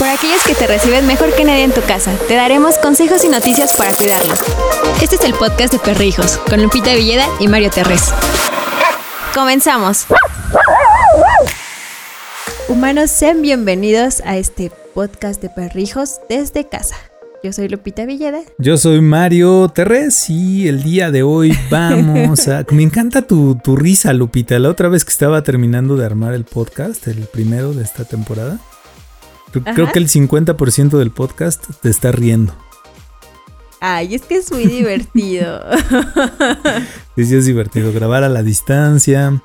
por 0.00 0.08
aquellos 0.08 0.42
que 0.46 0.54
te 0.54 0.66
reciben 0.66 1.06
mejor 1.06 1.30
que 1.34 1.44
nadie 1.44 1.62
en 1.62 1.72
tu 1.72 1.82
casa. 1.82 2.10
Te 2.26 2.34
daremos 2.34 2.78
consejos 2.78 3.22
y 3.22 3.28
noticias 3.28 3.74
para 3.76 3.92
cuidarlos. 3.92 4.40
Este 5.02 5.16
es 5.16 5.24
el 5.24 5.34
podcast 5.34 5.74
de 5.74 5.78
Perrijos, 5.78 6.38
con 6.48 6.62
Lupita 6.62 6.94
Villeda 6.94 7.26
y 7.38 7.48
Mario 7.48 7.68
Terrés. 7.68 8.10
Comenzamos. 9.34 10.06
Humanos, 12.66 13.10
sean 13.10 13.42
bienvenidos 13.42 14.22
a 14.24 14.38
este 14.38 14.72
podcast 14.94 15.42
de 15.42 15.50
Perrijos 15.50 16.20
desde 16.30 16.66
casa. 16.66 16.96
Yo 17.44 17.52
soy 17.52 17.68
Lupita 17.68 18.06
Villeda. 18.06 18.40
Yo 18.56 18.78
soy 18.78 19.02
Mario 19.02 19.68
Terrés 19.68 20.30
y 20.30 20.66
el 20.66 20.82
día 20.82 21.10
de 21.10 21.22
hoy 21.22 21.54
vamos 21.70 22.48
a... 22.48 22.64
Me 22.70 22.84
encanta 22.84 23.20
tu, 23.20 23.56
tu 23.62 23.76
risa, 23.76 24.14
Lupita. 24.14 24.58
La 24.60 24.70
otra 24.70 24.88
vez 24.88 25.04
que 25.04 25.10
estaba 25.10 25.42
terminando 25.42 25.96
de 25.96 26.06
armar 26.06 26.32
el 26.32 26.44
podcast, 26.44 27.06
el 27.06 27.24
primero 27.24 27.74
de 27.74 27.84
esta 27.84 28.04
temporada, 28.04 28.58
creo 29.52 29.90
que 29.92 29.98
el 29.98 30.08
50% 30.08 30.98
del 30.98 31.10
podcast 31.10 31.64
te 31.82 31.88
está 31.88 32.12
riendo. 32.12 32.54
Ay, 33.80 34.14
es 34.14 34.22
que 34.22 34.36
es 34.36 34.52
muy 34.52 34.66
divertido. 34.66 35.60
sí, 37.16 37.24
sí, 37.24 37.34
es 37.34 37.46
divertido. 37.46 37.92
Grabar 37.92 38.24
a 38.24 38.28
la 38.28 38.42
distancia. 38.42 39.42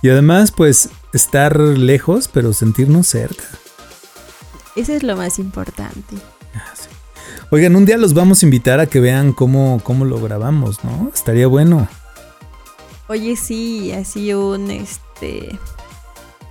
Y 0.00 0.10
además, 0.10 0.52
pues, 0.52 0.90
estar 1.12 1.58
lejos, 1.58 2.28
pero 2.32 2.52
sentirnos 2.52 3.08
cerca. 3.08 3.44
Eso 4.76 4.92
es 4.92 5.02
lo 5.02 5.16
más 5.16 5.38
importante. 5.40 6.16
Ah, 6.54 6.72
sí. 6.74 6.88
Oigan, 7.50 7.74
un 7.74 7.84
día 7.84 7.96
los 7.96 8.14
vamos 8.14 8.42
a 8.42 8.46
invitar 8.46 8.78
a 8.80 8.86
que 8.86 9.00
vean 9.00 9.32
cómo, 9.32 9.80
cómo 9.82 10.04
lo 10.04 10.20
grabamos, 10.20 10.84
¿no? 10.84 11.10
Estaría 11.12 11.48
bueno. 11.48 11.88
Oye, 13.08 13.36
sí, 13.36 13.92
así 13.92 14.32
un 14.34 14.70
este. 14.70 15.58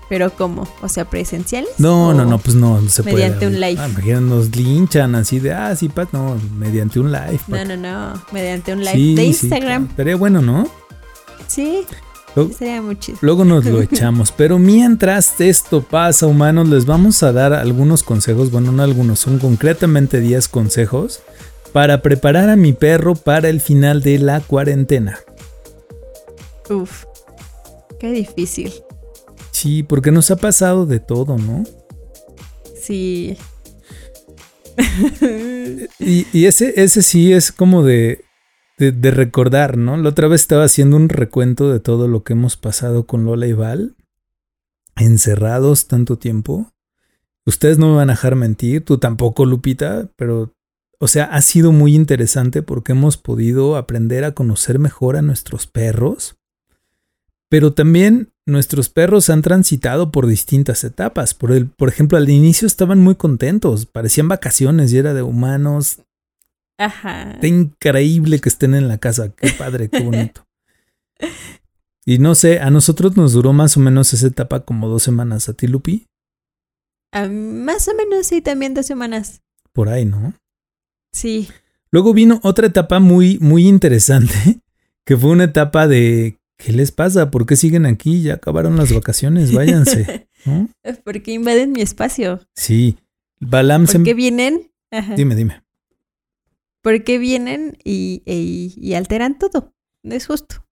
Pero 0.10 0.32
¿cómo? 0.32 0.68
O 0.82 0.90
sea, 0.90 1.06
presenciales? 1.06 1.72
No, 1.78 2.14
no, 2.14 2.26
no, 2.26 2.38
pues 2.38 2.56
no, 2.56 2.80
no 2.80 2.90
se 2.90 3.04
mediante 3.04 3.48
puede. 3.48 3.48
Mediante 3.48 3.48
un 3.48 3.60
live. 3.60 3.82
Ah, 3.82 3.90
imagínate, 3.90 4.26
nos 4.26 4.56
linchan 4.56 5.16
así 5.16 5.40
de, 5.40 5.54
ah, 5.54 5.76
sí, 5.76 5.90
Pat, 5.90 6.10
no, 6.12 6.38
mediante 6.58 7.00
un 7.00 7.12
live. 7.12 7.40
Pat. 7.50 7.66
No, 7.66 7.76
no, 7.76 7.78
no, 7.78 8.23
mediante 8.32 8.73
un 8.73 8.80
live 8.80 8.94
sí, 8.94 9.16
de 9.16 9.23
Instagram. 9.26 9.86
Sí, 9.86 9.90
Estaría 9.92 10.16
bueno, 10.16 10.42
¿no? 10.42 10.68
Sí. 11.48 11.86
Sería 12.58 12.82
muy 12.82 12.98
chido. 12.98 13.18
Luego 13.22 13.45
nos 13.45 13.66
lo 13.66 13.82
echamos. 13.82 14.32
Pero 14.32 14.60
mientras 14.60 15.40
esto 15.40 15.82
pasa, 15.82 16.26
humanos, 16.26 16.67
les 16.67 16.86
vamos 16.86 17.22
a 17.23 17.32
dar 17.32 17.54
algunos 17.54 18.04
consejos. 18.04 18.52
Bueno, 18.52 18.72
no 18.72 18.84
algunos, 18.84 19.20
son 19.20 19.40
concretamente 19.40 20.20
10 20.20 20.48
consejos 20.48 21.22
para 21.72 22.02
preparar 22.02 22.50
a 22.50 22.56
mi 22.56 22.73
perro 22.73 23.16
para 23.16 23.50
el 23.50 23.62
final 23.62 24.02
de 24.02 24.20
la 24.20 24.40
cuarentena. 24.42 25.20
Uf, 26.70 27.06
qué 28.00 28.12
difícil. 28.12 28.72
Sí, 29.64 29.81
porque 29.81 30.11
nos 30.11 30.30
ha 30.30 30.36
pasado 30.36 30.86
de 30.86 31.00
todo, 31.00 31.38
¿no? 31.38 31.64
Sí. 32.75 33.38
y, 36.00 36.28
y 36.38 36.45
ese, 36.47 36.73
ese 36.83 37.02
sí 37.02 37.31
es 37.31 37.53
como 37.53 37.81
de, 37.81 38.25
de, 38.78 38.92
de, 38.92 39.11
recordar, 39.11 39.78
¿no? 39.78 39.95
La 39.95 40.09
otra 40.09 40.28
vez 40.28 40.42
estaba 40.42 40.66
haciendo 40.66 40.97
un 40.97 41.08
recuento 41.08 41.72
de 41.72 41.80
todo 41.80 42.09
lo 42.09 42.25
que 42.25 42.33
hemos 42.33 42.58
pasado 42.58 43.08
con 43.08 43.23
Lola 43.23 43.47
y 43.47 43.53
Val, 43.53 43.95
encerrados 44.97 45.88
tanto 45.88 46.17
tiempo. 46.17 46.73
Ustedes 47.45 47.77
no 47.77 47.92
me 47.92 47.95
van 47.95 48.09
a 48.09 48.14
dejar 48.16 48.36
mentir, 48.36 48.83
tú 48.83 48.98
tampoco, 48.98 49.45
Lupita, 49.45 50.11
pero, 50.17 50.53
o 51.00 51.08
sea, 51.08 51.23
ha 51.23 51.42
sido 51.42 51.72
muy 51.72 51.95
interesante 51.95 52.64
porque 52.64 52.92
hemos 52.92 53.16
podido 53.16 53.77
aprender 53.77 54.25
a 54.25 54.33
conocer 54.33 54.77
mejor 54.77 55.16
a 55.16 55.22
nuestros 55.22 55.67
perros, 55.67 56.36
pero 57.54 57.72
también 57.72 58.34
nuestros 58.48 58.90
perros 58.90 59.30
han 59.30 59.44
transitado 59.44 60.12
por 60.12 60.26
distintas 60.26 60.84
etapas. 60.84 61.36
Por, 61.36 61.52
el, 61.52 61.68
por 61.68 61.88
ejemplo, 61.88 62.18
al 62.18 62.28
inicio 62.28 62.66
estaban 62.66 63.00
muy 63.00 63.14
contentos, 63.14 63.86
parecían 63.86 64.28
vacaciones 64.28 64.92
y 64.92 64.98
era 64.98 65.14
de 65.14 65.22
humanos, 65.22 66.00
Ajá. 66.80 67.34
Está 67.34 67.45
increíble 67.45 68.42
que 68.42 68.50
estén 68.50 68.73
en 68.73 68.88
la 68.88 68.98
casa. 68.98 69.30
Qué 69.36 69.52
padre, 69.52 69.88
qué 69.88 70.00
bonito. 70.00 70.48
Y 72.05 72.17
no 72.17 72.33
sé, 72.33 72.60
a 72.60 72.72
nosotros 72.72 73.16
nos 73.16 73.33
duró 73.33 73.54
más 73.54 73.77
o 73.77 73.80
menos 73.80 74.14
esa 74.14 74.26
etapa 74.26 74.61
como 74.61 74.89
dos 74.89 75.04
semanas. 75.04 75.48
¿A 75.48 75.54
ti, 75.54 75.67
Lupi? 75.67 76.08
Uh, 77.16 77.30
más 77.30 77.88
o 77.88 77.94
menos, 77.94 78.26
sí, 78.26 78.42
también 78.42 78.73
dos 78.73 78.88
semanas. 78.88 79.42
Por 79.72 79.89
ahí, 79.89 80.06
¿no? 80.06 80.33
Sí. 81.14 81.50
Luego 81.92 82.14
vino 82.16 82.39
otra 82.44 82.66
etapa 82.66 83.00
muy, 83.00 83.38
muy 83.39 83.67
interesante, 83.67 84.60
que 85.06 85.16
fue 85.16 85.30
una 85.30 85.44
etapa 85.44 85.88
de 85.88 86.39
¿qué 86.58 86.71
les 86.71 86.91
pasa? 86.91 87.31
¿Por 87.31 87.45
qué 87.45 87.55
siguen 87.55 87.86
aquí? 87.86 88.21
Ya 88.21 88.36
acabaron 88.36 88.77
las 88.77 88.93
vacaciones, 88.93 89.53
váyanse. 89.53 90.27
¿no? 90.45 90.69
¿Por 91.03 91.21
qué 91.21 91.33
invaden 91.33 91.71
mi 91.71 91.81
espacio? 91.81 92.41
Sí. 92.55 92.97
Balam 93.39 93.86
¿Por 93.86 93.91
se... 93.91 94.03
qué 94.03 94.14
vienen? 94.14 94.71
Ajá. 94.91 95.15
Dime, 95.15 95.36
dime. 95.36 95.64
Porque 96.81 97.17
vienen 97.17 97.77
y, 97.83 98.21
y, 98.25 98.73
y, 98.77 98.93
alteran 98.93 99.39
todo. 99.39 99.73
No 100.03 100.15
es 100.15 100.27
justo. 100.27 100.65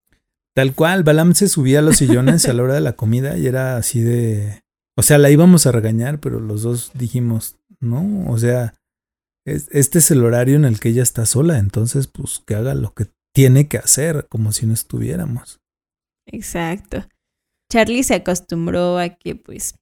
Tal 0.53 0.75
cual, 0.75 1.03
Balam 1.03 1.33
se 1.33 1.47
subía 1.47 1.79
a 1.79 1.81
los 1.81 1.97
sillones 1.97 2.47
a 2.47 2.53
la 2.53 2.63
hora 2.63 2.73
de 2.73 2.81
la 2.81 2.93
comida 2.93 3.37
y 3.37 3.47
era 3.47 3.77
así 3.77 4.01
de... 4.01 4.63
O 4.97 5.03
sea, 5.03 5.17
la 5.17 5.29
íbamos 5.29 5.65
a 5.65 5.71
regañar, 5.71 6.19
pero 6.19 6.41
los 6.41 6.63
dos 6.63 6.91
dijimos, 6.93 7.55
no, 7.79 8.29
o 8.29 8.37
sea, 8.37 8.73
es, 9.45 9.69
este 9.71 9.99
es 9.99 10.11
el 10.11 10.23
horario 10.25 10.57
en 10.57 10.65
el 10.65 10.81
que 10.81 10.89
ella 10.89 11.01
está 11.01 11.25
sola, 11.25 11.57
entonces 11.57 12.07
pues 12.07 12.43
que 12.45 12.55
haga 12.55 12.75
lo 12.75 12.93
que 12.93 13.07
tiene 13.33 13.69
que 13.69 13.77
hacer, 13.77 14.27
como 14.29 14.51
si 14.51 14.65
no 14.65 14.73
estuviéramos. 14.73 15.60
Exacto. 16.25 17.05
Charlie 17.69 18.03
se 18.03 18.15
acostumbró 18.15 18.97
a 18.97 19.09
que 19.09 19.35
pues 19.35 19.75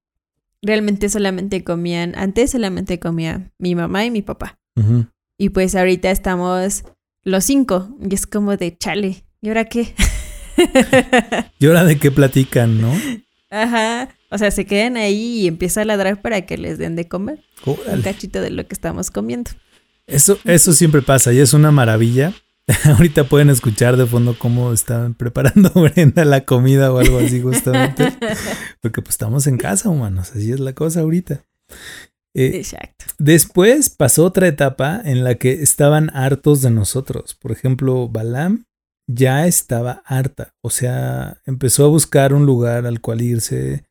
realmente 0.61 1.09
solamente 1.09 1.63
comían, 1.63 2.13
antes 2.15 2.51
solamente 2.51 2.99
comía 2.99 3.51
mi 3.57 3.75
mamá 3.75 4.05
y 4.05 4.11
mi 4.11 4.21
papá. 4.21 4.59
Uh 4.75 4.81
-huh. 4.81 5.11
Y 5.37 5.49
pues 5.49 5.75
ahorita 5.75 6.11
estamos 6.11 6.83
los 7.23 7.45
cinco. 7.45 7.95
Y 8.07 8.13
es 8.13 8.27
como 8.27 8.57
de 8.57 8.77
chale. 8.77 9.23
¿Y 9.41 9.47
ahora 9.47 9.65
qué? 9.65 9.95
¿Y 11.59 11.65
ahora 11.65 11.85
de 11.85 11.97
qué 11.97 12.11
platican, 12.11 12.81
no? 12.81 12.93
Ajá. 13.49 14.09
O 14.29 14.37
sea, 14.37 14.51
se 14.51 14.65
quedan 14.65 14.97
ahí 14.97 15.41
y 15.41 15.47
empieza 15.47 15.81
a 15.81 15.85
ladrar 15.85 16.21
para 16.21 16.45
que 16.45 16.57
les 16.57 16.77
den 16.77 16.95
de 16.95 17.07
comer. 17.07 17.43
Órale. 17.65 17.93
Un 17.93 18.01
cachito 18.01 18.41
de 18.41 18.51
lo 18.51 18.67
que 18.67 18.73
estamos 18.75 19.09
comiendo. 19.09 19.51
Eso, 20.05 20.37
eso 20.43 20.73
siempre 20.73 21.01
pasa 21.01 21.33
y 21.33 21.39
es 21.39 21.53
una 21.53 21.71
maravilla. 21.71 22.33
Ahorita 22.85 23.23
pueden 23.23 23.49
escuchar 23.49 23.97
de 23.97 24.05
fondo 24.05 24.37
cómo 24.37 24.73
están 24.73 25.15
preparando 25.15 25.71
Brenda 25.75 26.25
la 26.25 26.45
comida 26.45 26.91
o 26.91 26.99
algo 26.99 27.19
así 27.19 27.41
justamente. 27.41 28.13
Porque 28.81 29.01
pues 29.01 29.11
estamos 29.11 29.47
en 29.47 29.57
casa, 29.57 29.89
humanos. 29.89 30.31
Así 30.31 30.51
es 30.51 30.59
la 30.59 30.73
cosa 30.73 31.01
ahorita. 31.01 31.45
Eh, 32.35 32.51
Exacto. 32.57 33.05
Después 33.17 33.89
pasó 33.89 34.25
otra 34.25 34.47
etapa 34.47 35.01
en 35.03 35.23
la 35.23 35.35
que 35.35 35.53
estaban 35.53 36.11
hartos 36.15 36.61
de 36.61 36.69
nosotros. 36.69 37.33
Por 37.35 37.51
ejemplo, 37.51 38.07
Balam 38.07 38.65
ya 39.07 39.47
estaba 39.47 40.03
harta. 40.05 40.53
O 40.61 40.69
sea, 40.69 41.41
empezó 41.45 41.85
a 41.85 41.89
buscar 41.89 42.33
un 42.33 42.45
lugar 42.45 42.85
al 42.85 43.01
cual 43.01 43.21
irse. 43.21 43.83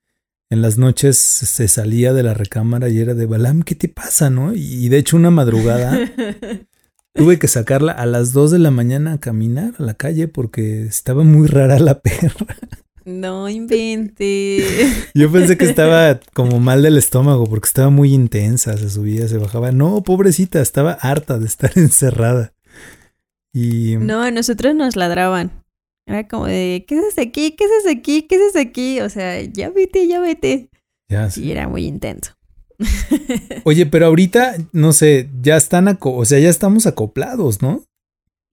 En 0.51 0.63
las 0.63 0.79
noches 0.79 1.19
se 1.19 1.69
salía 1.69 2.15
de 2.15 2.23
la 2.23 2.33
recámara 2.33 2.89
y 2.89 3.01
era 3.01 3.13
de 3.13 3.27
Balam, 3.27 3.63
¿qué 3.63 3.75
te 3.75 3.89
pasa, 3.89 4.31
no? 4.31 4.55
Y 4.55 4.89
de 4.89 4.97
hecho, 4.97 5.19
una 5.19 5.31
madrugada 5.31 6.01
tuve 7.19 7.39
que 7.39 7.49
sacarla 7.49 7.93
a 7.93 8.07
las 8.07 8.33
2 8.33 8.53
de 8.53 8.59
la 8.59 8.71
mañana 8.71 9.15
a 9.15 9.19
caminar 9.19 9.75
a 9.79 9.83
la 9.83 9.95
calle 9.95 10.29
porque 10.29 10.85
estaba 10.87 11.25
muy 11.25 11.47
rara 11.49 11.79
la 11.79 12.01
perra. 12.01 12.57
No 13.05 13.49
invente. 13.49 14.63
Yo 15.15 15.33
pensé 15.33 15.57
que 15.57 15.65
estaba 15.65 16.21
como 16.35 16.61
mal 16.61 16.83
del 16.83 16.99
estómago 16.99 17.47
porque 17.47 17.67
estaba 17.67 17.89
muy 17.89 18.13
intensa, 18.13 18.77
se 18.77 18.91
subía, 18.91 19.27
se 19.29 19.39
bajaba. 19.39 19.73
No, 19.73 20.03
pobrecita, 20.03 20.61
estaba 20.61 20.93
harta 20.93 21.39
de 21.39 21.47
estar 21.47 21.73
encerrada. 21.77 22.53
Y 23.53 23.97
No, 23.97 24.23
a 24.23 24.31
nosotros 24.31 24.75
nos 24.75 24.95
ladraban. 24.95 25.65
Era 26.07 26.29
como 26.29 26.47
de, 26.47 26.85
¿qué 26.87 26.99
haces 26.99 27.19
aquí? 27.19 27.53
¿Qué 27.53 27.65
haces 27.65 27.91
aquí? 27.99 28.23
¿Qué 28.23 28.37
haces 28.37 28.57
aquí? 28.57 29.01
O 29.01 29.09
sea, 29.09 29.43
ya 29.43 29.71
vete, 29.71 30.07
ya 30.07 30.21
vete. 30.21 30.71
ya, 31.09 31.31
Sí, 31.31 31.51
era 31.51 31.69
muy 31.69 31.85
intenso. 31.87 32.33
Oye, 33.65 33.87
pero 33.87 34.07
ahorita, 34.07 34.57
no 34.73 34.93
sé, 34.93 35.31
ya 35.43 35.57
están, 35.57 35.89
aco 35.89 36.15
o 36.15 36.25
sea, 36.25 36.39
ya 36.39 36.49
estamos 36.49 36.87
acoplados, 36.87 37.63
¿no? 37.63 37.85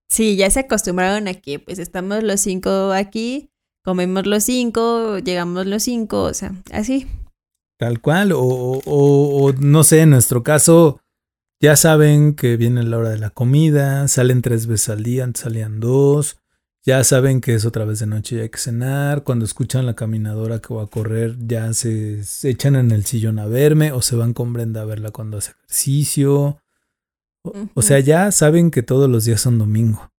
Sí, 0.10 0.36
ya 0.36 0.50
se 0.50 0.62
acostumbraron 0.62 1.28
a 1.28 1.34
que 1.34 1.60
pues 1.60 1.80
estamos 1.80 2.24
los 2.24 2.42
cinco 2.42 2.92
aquí, 2.92 3.50
comemos 3.84 4.26
los 4.26 4.44
cinco, 4.44 5.20
llegamos 5.20 5.66
los 5.66 5.84
cinco, 5.84 6.24
o 6.24 6.34
sea, 6.34 6.54
así. 6.72 7.08
Tal 7.78 8.02
cual, 8.02 8.32
o, 8.32 8.40
o, 8.40 8.82
o, 8.86 9.54
no 9.54 9.84
sé, 9.84 10.02
en 10.02 10.12
nuestro 10.12 10.44
caso, 10.44 11.02
ya 11.62 11.76
saben 11.76 12.34
que 12.36 12.56
viene 12.56 12.84
la 12.84 12.98
hora 12.98 13.10
de 13.10 13.18
la 13.18 13.32
comida, 13.32 14.08
salen 14.08 14.42
tres 14.42 14.68
veces 14.68 14.90
al 14.90 15.04
día, 15.04 15.24
antes 15.24 15.44
salían 15.44 15.80
dos, 15.80 16.38
ya 16.86 17.04
saben 17.04 17.42
que 17.42 17.56
es 17.56 17.66
otra 17.66 17.84
vez 17.84 18.00
de 18.00 18.06
noche 18.06 18.36
y 18.36 18.40
hay 18.42 18.50
que 18.50 18.60
cenar, 18.60 19.24
cuando 19.24 19.44
escuchan 19.44 19.86
la 19.86 19.96
caminadora 19.96 20.60
que 20.60 20.74
va 20.74 20.84
a 20.84 20.88
correr, 20.88 21.36
ya 21.48 21.74
se, 21.74 22.24
se 22.24 22.50
echan 22.50 22.76
en 22.76 22.92
el 22.92 23.06
sillón 23.06 23.40
a 23.40 23.48
verme 23.48 23.92
o 23.92 24.02
se 24.02 24.16
van 24.16 24.34
con 24.34 24.54
Brenda 24.54 24.82
a 24.82 24.86
verla 24.86 25.10
cuando 25.12 25.38
hace 25.38 25.52
ejercicio. 25.52 26.62
O, 27.42 27.50
uh 27.50 27.54
-huh. 27.54 27.70
o 27.74 27.82
sea, 27.82 28.00
ya 28.00 28.32
saben 28.32 28.70
que 28.70 28.84
todos 28.84 29.10
los 29.10 29.26
días 29.26 29.42
son 29.42 29.58
domingo. 29.58 30.12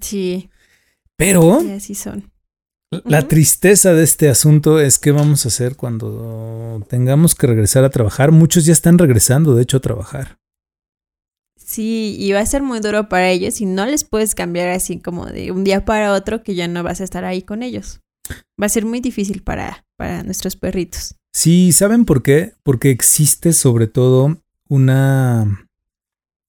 Sí. 0.00 0.50
Pero 1.16 1.60
Sí, 1.60 1.70
así 1.70 1.94
son. 1.94 2.30
La 3.04 3.26
tristeza 3.26 3.92
de 3.94 4.04
este 4.04 4.28
asunto 4.28 4.80
es 4.80 4.98
qué 4.98 5.10
vamos 5.10 5.44
a 5.44 5.48
hacer 5.48 5.76
cuando 5.76 6.84
tengamos 6.88 7.34
que 7.34 7.46
regresar 7.46 7.84
a 7.84 7.90
trabajar. 7.90 8.30
Muchos 8.32 8.64
ya 8.64 8.72
están 8.72 8.98
regresando, 8.98 9.54
de 9.54 9.62
hecho, 9.62 9.78
a 9.78 9.80
trabajar. 9.80 10.38
Sí, 11.66 12.14
y 12.16 12.30
va 12.30 12.38
a 12.38 12.46
ser 12.46 12.62
muy 12.62 12.78
duro 12.78 13.08
para 13.08 13.28
ellos 13.28 13.60
y 13.60 13.66
no 13.66 13.86
les 13.86 14.04
puedes 14.04 14.36
cambiar 14.36 14.68
así 14.68 15.00
como 15.00 15.26
de 15.26 15.50
un 15.50 15.64
día 15.64 15.84
para 15.84 16.12
otro 16.12 16.44
que 16.44 16.54
ya 16.54 16.68
no 16.68 16.84
vas 16.84 17.00
a 17.00 17.04
estar 17.04 17.24
ahí 17.24 17.42
con 17.42 17.64
ellos. 17.64 18.00
Va 18.60 18.66
a 18.66 18.68
ser 18.68 18.86
muy 18.86 19.00
difícil 19.00 19.42
para, 19.42 19.84
para 19.96 20.22
nuestros 20.22 20.54
perritos. 20.54 21.16
Sí, 21.32 21.72
¿saben 21.72 22.04
por 22.04 22.22
qué? 22.22 22.54
Porque 22.62 22.90
existe 22.90 23.52
sobre 23.52 23.88
todo 23.88 24.40
una 24.68 25.68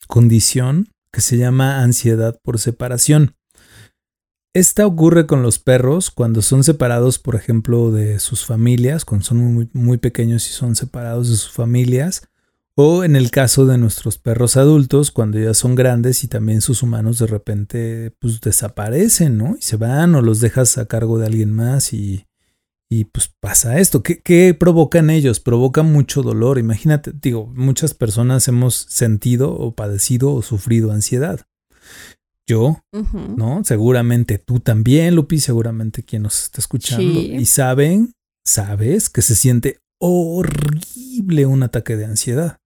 condición 0.08 0.88
que 1.12 1.22
se 1.22 1.38
llama 1.38 1.82
ansiedad 1.82 2.40
por 2.44 2.60
separación. 2.60 3.36
Esta 4.54 4.86
ocurre 4.86 5.26
con 5.26 5.42
los 5.42 5.58
perros 5.58 6.12
cuando 6.12 6.44
son 6.44 6.64
separados, 6.64 7.18
por 7.18 7.34
ejemplo, 7.34 7.92
de 7.92 8.20
sus 8.20 8.46
familias, 8.46 9.04
cuando 9.04 9.26
son 9.26 9.38
muy, 9.38 9.70
muy, 9.74 9.98
pequeños 9.98 10.48
y 10.48 10.54
son 10.54 10.76
separados 10.76 11.30
de 11.30 11.38
sus 11.38 11.52
familias, 11.52 12.28
o 12.80 13.04
en 13.04 13.16
el 13.16 13.32
caso 13.32 13.66
de 13.66 13.80
nuestros 13.80 14.20
perros 14.20 14.56
adultos, 14.56 15.10
cuando 15.10 15.40
ya 15.40 15.56
son 15.56 15.74
grandes 15.74 16.24
y 16.24 16.28
también 16.28 16.62
sus 16.62 16.84
humanos 16.84 17.18
de 17.18 17.26
repente 17.26 18.14
pues 18.20 18.40
desaparecen, 18.40 19.36
¿no? 19.36 19.56
Y 19.58 19.64
se 19.64 19.78
van 19.78 20.14
o 20.14 20.22
los 20.22 20.42
dejas 20.42 20.78
a 20.78 20.86
cargo 20.86 21.18
de 21.18 21.26
alguien 21.26 21.52
más 21.52 21.92
y, 21.92 22.28
y 22.88 23.06
pues 23.06 23.32
pasa 23.40 23.80
esto. 23.80 24.04
¿Qué, 24.04 24.22
¿Qué, 24.22 24.54
provoca 24.54 25.00
en 25.00 25.10
ellos? 25.10 25.40
Provoca 25.40 25.82
mucho 25.82 26.22
dolor. 26.22 26.60
Imagínate, 26.60 27.14
digo, 27.20 27.52
muchas 27.56 27.96
personas 27.96 28.48
hemos 28.48 28.76
sentido 28.76 29.52
o 29.56 29.74
padecido 29.74 30.32
o 30.32 30.44
sufrido 30.44 30.92
ansiedad. 30.92 31.48
Yo, 32.46 32.84
¿no? 33.36 33.64
Seguramente 33.66 34.38
tú 34.38 34.60
también, 34.60 35.16
Lupi, 35.16 35.40
seguramente 35.40 36.04
quien 36.04 36.22
nos 36.22 36.44
está 36.44 36.62
escuchando. 36.62 37.20
Y 37.20 37.46
saben, 37.48 38.14
sabes 38.46 39.10
que 39.10 39.24
se 39.24 39.36
siente 39.36 39.80
horrible 40.00 41.48
un 41.48 41.64
ataque 41.64 41.98
de 41.98 42.06
ansiedad. 42.06 42.60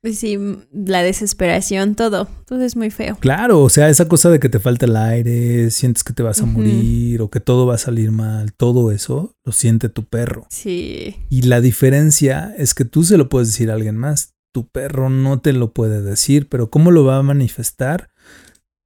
Pues 0.00 0.20
sí, 0.20 0.38
la 0.72 1.02
desesperación, 1.02 1.96
todo, 1.96 2.28
todo 2.46 2.62
es 2.62 2.76
muy 2.76 2.90
feo. 2.90 3.16
Claro, 3.18 3.60
o 3.62 3.68
sea, 3.68 3.88
esa 3.88 4.06
cosa 4.06 4.30
de 4.30 4.38
que 4.38 4.48
te 4.48 4.60
falta 4.60 4.86
el 4.86 4.96
aire, 4.96 5.70
sientes 5.70 6.04
que 6.04 6.12
te 6.12 6.22
vas 6.22 6.40
a 6.40 6.46
morir 6.46 7.20
o 7.20 7.30
que 7.30 7.40
todo 7.40 7.66
va 7.66 7.74
a 7.74 7.78
salir 7.78 8.12
mal, 8.12 8.52
todo 8.52 8.92
eso 8.92 9.34
lo 9.44 9.50
siente 9.50 9.88
tu 9.88 10.04
perro. 10.04 10.46
Sí. 10.50 11.16
Y 11.30 11.42
la 11.42 11.60
diferencia 11.60 12.54
es 12.56 12.74
que 12.74 12.84
tú 12.84 13.02
se 13.02 13.18
lo 13.18 13.28
puedes 13.28 13.48
decir 13.48 13.72
a 13.72 13.74
alguien 13.74 13.96
más, 13.96 14.34
tu 14.52 14.68
perro 14.68 15.10
no 15.10 15.40
te 15.40 15.52
lo 15.52 15.72
puede 15.72 16.00
decir, 16.00 16.48
pero 16.48 16.70
¿cómo 16.70 16.92
lo 16.92 17.04
va 17.04 17.16
a 17.16 17.22
manifestar? 17.22 18.10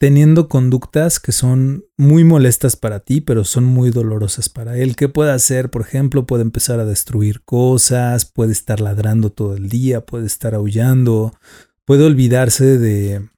Teniendo 0.02 0.48
conductas 0.48 1.20
que 1.20 1.30
son 1.30 1.84
muy 1.96 2.24
molestas 2.24 2.74
para 2.74 2.98
ti, 2.98 3.20
pero 3.20 3.44
son 3.44 3.62
muy 3.62 3.92
dolorosas 3.92 4.48
para 4.48 4.76
él. 4.76 4.96
¿Qué 4.96 5.08
puede 5.08 5.30
hacer? 5.30 5.70
Por 5.70 5.82
ejemplo, 5.82 6.26
puede 6.26 6.42
empezar 6.42 6.80
a 6.80 6.84
destruir 6.84 7.42
cosas, 7.44 8.24
puede 8.24 8.50
estar 8.50 8.80
ladrando 8.80 9.30
todo 9.30 9.54
el 9.54 9.68
día, 9.68 10.04
puede 10.04 10.26
estar 10.26 10.56
aullando, 10.56 11.32
puede 11.84 12.02
olvidarse 12.02 12.80
de, 12.80 13.28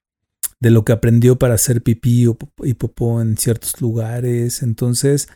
de 0.58 0.70
lo 0.70 0.86
que 0.86 0.92
aprendió 0.92 1.38
para 1.38 1.52
hacer 1.52 1.82
pipí 1.82 2.28
o, 2.28 2.38
y 2.62 2.72
popó 2.72 3.20
en 3.20 3.36
ciertos 3.36 3.78
lugares. 3.82 4.62
Entonces, 4.62 5.28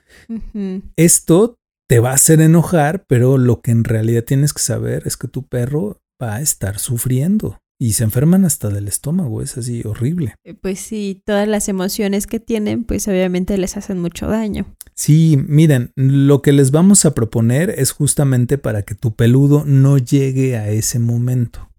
esto 0.97 1.59
te 1.91 2.01
va 2.01 2.13
a 2.13 2.15
hacer 2.15 2.41
enojar, 2.41 3.05
pero 3.07 3.37
lo 3.37 3.61
que 3.61 3.71
en 3.71 3.85
realidad 3.85 4.25
tienes 4.25 4.55
que 4.55 4.63
saber 4.63 5.03
es 5.05 5.19
que 5.19 5.29
tu 5.29 5.47
perro 5.47 6.01
va 6.23 6.37
a 6.37 6.41
estar 6.41 6.79
sufriendo. 6.79 7.59
Y 7.81 7.93
se 7.93 8.03
enferman 8.03 8.45
hasta 8.45 8.71
del 8.71 8.89
estómago, 8.89 9.41
es 9.41 9.57
así 9.57 9.83
horrible. 9.85 10.35
Eh, 10.43 10.55
pues 10.55 10.81
sí, 10.81 11.23
todas 11.25 11.47
las 11.47 11.69
emociones 11.69 12.27
que 12.27 12.41
tienen, 12.41 12.83
pues 12.83 13.07
obviamente 13.07 13.57
les 13.57 13.77
hacen 13.77 14.01
mucho 14.01 14.27
daño. 14.27 14.67
Sí, 14.95 15.39
miren, 15.47 15.93
lo 15.95 16.43
que 16.43 16.53
les 16.53 16.73
vamos 16.73 17.05
a 17.05 17.15
proponer 17.15 17.71
es 17.71 17.93
justamente 17.93 18.59
para 18.59 18.83
que 18.83 18.97
tu 18.97 19.15
peludo 19.15 19.65
no 19.65 19.97
llegue 19.97 20.57
a 20.57 20.71
ese 20.71 20.99
momento. 20.99 21.71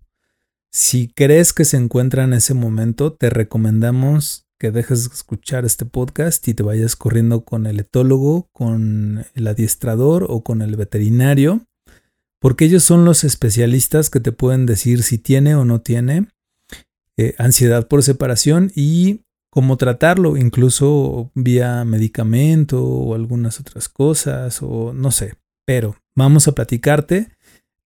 Si 0.71 1.09
crees 1.09 1.51
que 1.51 1.65
se 1.65 1.75
encuentra 1.75 2.23
en 2.23 2.33
ese 2.33 2.53
momento, 2.53 3.11
te 3.11 3.29
recomendamos 3.29 4.45
que 4.57 4.71
dejes 4.71 5.09
de 5.09 5.15
escuchar 5.15 5.65
este 5.65 5.85
podcast 5.85 6.47
y 6.47 6.53
te 6.53 6.63
vayas 6.63 6.95
corriendo 6.95 7.43
con 7.43 7.65
el 7.65 7.79
etólogo, 7.79 8.47
con 8.53 9.25
el 9.33 9.47
adiestrador 9.47 10.27
o 10.29 10.43
con 10.43 10.61
el 10.61 10.75
veterinario 10.75 11.65
porque 12.39 12.65
ellos 12.65 12.83
son 12.83 13.05
los 13.05 13.23
especialistas 13.23 14.09
que 14.09 14.19
te 14.19 14.31
pueden 14.31 14.65
decir 14.65 15.03
si 15.03 15.17
tiene 15.17 15.55
o 15.55 15.65
no 15.65 15.81
tiene 15.81 16.27
eh, 17.17 17.35
ansiedad 17.37 17.87
por 17.87 18.01
separación 18.01 18.71
y 18.75 19.21
cómo 19.49 19.77
tratarlo, 19.77 20.37
incluso 20.37 21.31
vía 21.35 21.83
medicamento 21.83 22.83
o 22.83 23.15
algunas 23.15 23.59
otras 23.59 23.89
cosas 23.89 24.59
o 24.61 24.93
no 24.93 25.11
sé. 25.11 25.35
Pero 25.65 25.97
vamos 26.15 26.47
a 26.47 26.53
platicarte 26.53 27.27